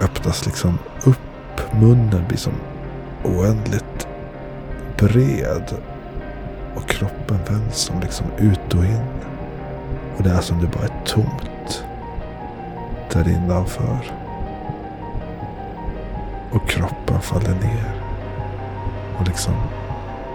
[0.00, 1.72] öppnas liksom upp.
[1.80, 2.52] Munnen blir som
[3.24, 4.08] oändligt
[4.98, 5.74] bred.
[6.74, 9.04] Och kroppen vänds som liksom ut och in.
[10.16, 11.84] Och det är som det bara är tomt.
[13.12, 13.98] Där innanför.
[16.50, 17.94] Och kroppen faller ner.
[19.18, 19.54] Och liksom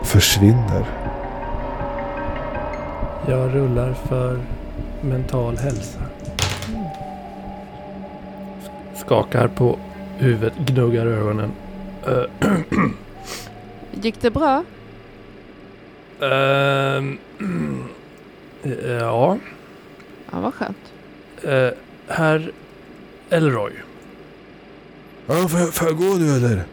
[0.04, 0.86] försvinner.
[3.28, 4.40] Jag rullar för
[5.02, 6.00] mental hälsa.
[9.06, 9.80] Skakar på
[10.18, 11.52] huvudet, gnuggar ögonen.
[13.92, 14.64] Gick det bra?
[16.22, 17.18] ehm,
[19.00, 19.38] ja,
[20.32, 20.78] Ja, vad skönt.
[21.44, 21.70] uh,
[22.08, 22.52] herr
[23.30, 23.72] Elroy.
[25.28, 26.64] Ja, får jag, får jag gå nu eller?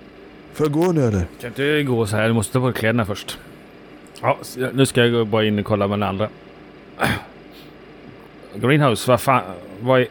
[0.53, 1.27] Får jag gå nu eller?
[1.41, 2.29] Kan inte gå så här.
[2.29, 3.39] Du måste ta på kläderna först.
[4.21, 4.39] Ja,
[4.73, 6.29] nu ska jag gå bara in och kolla med den andra.
[8.55, 9.43] Greenhouse, vad fan...
[9.81, 10.07] Vad är...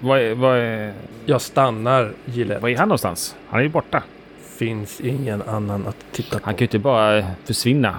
[0.00, 0.34] Vad är...
[0.34, 0.92] Vad är,
[1.26, 2.60] Jag stannar Gillette.
[2.60, 3.36] vad är han någonstans?
[3.48, 4.02] Han är ju borta.
[4.42, 6.44] Finns ingen annan att titta på.
[6.44, 7.98] Han kan ju inte bara försvinna.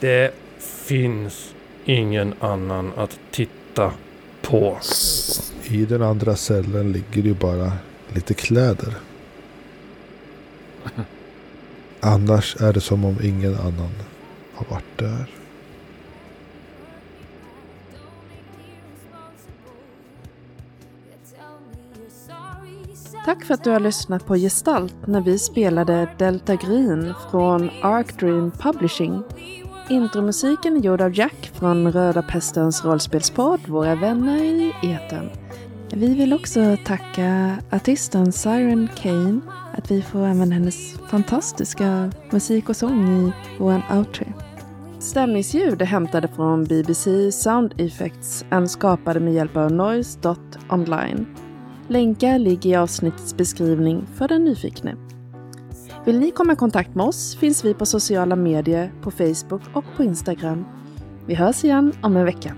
[0.00, 1.54] Det finns
[1.84, 3.92] ingen annan att titta
[4.42, 4.78] på.
[5.64, 7.72] I den andra cellen ligger ju bara
[8.14, 8.94] lite kläder.
[12.00, 13.90] Annars är det som om ingen annan
[14.54, 15.39] har varit där.
[23.30, 28.06] Tack för att du har lyssnat på Gestalt när vi spelade Delta Green från Arc
[28.18, 29.22] Dream Publishing.
[29.88, 35.30] Intromusiken är gjord av Jack från Röda Pestens rollspelspodd Våra vänner i etern.
[35.92, 39.40] Vi vill också tacka artisten Siren Kane
[39.76, 44.26] att vi får använda hennes fantastiska musik och sång i vår outro.
[44.98, 51.26] Stämningsljud är hämtade från BBC Sound Effects och skapade med hjälp av Noise.online.
[51.90, 54.96] Länkar ligger i avsnittets beskrivning för den nyfikne.
[56.04, 59.84] Vill ni komma i kontakt med oss finns vi på sociala medier, på Facebook och
[59.96, 60.64] på Instagram.
[61.26, 62.54] Vi hörs igen om en vecka.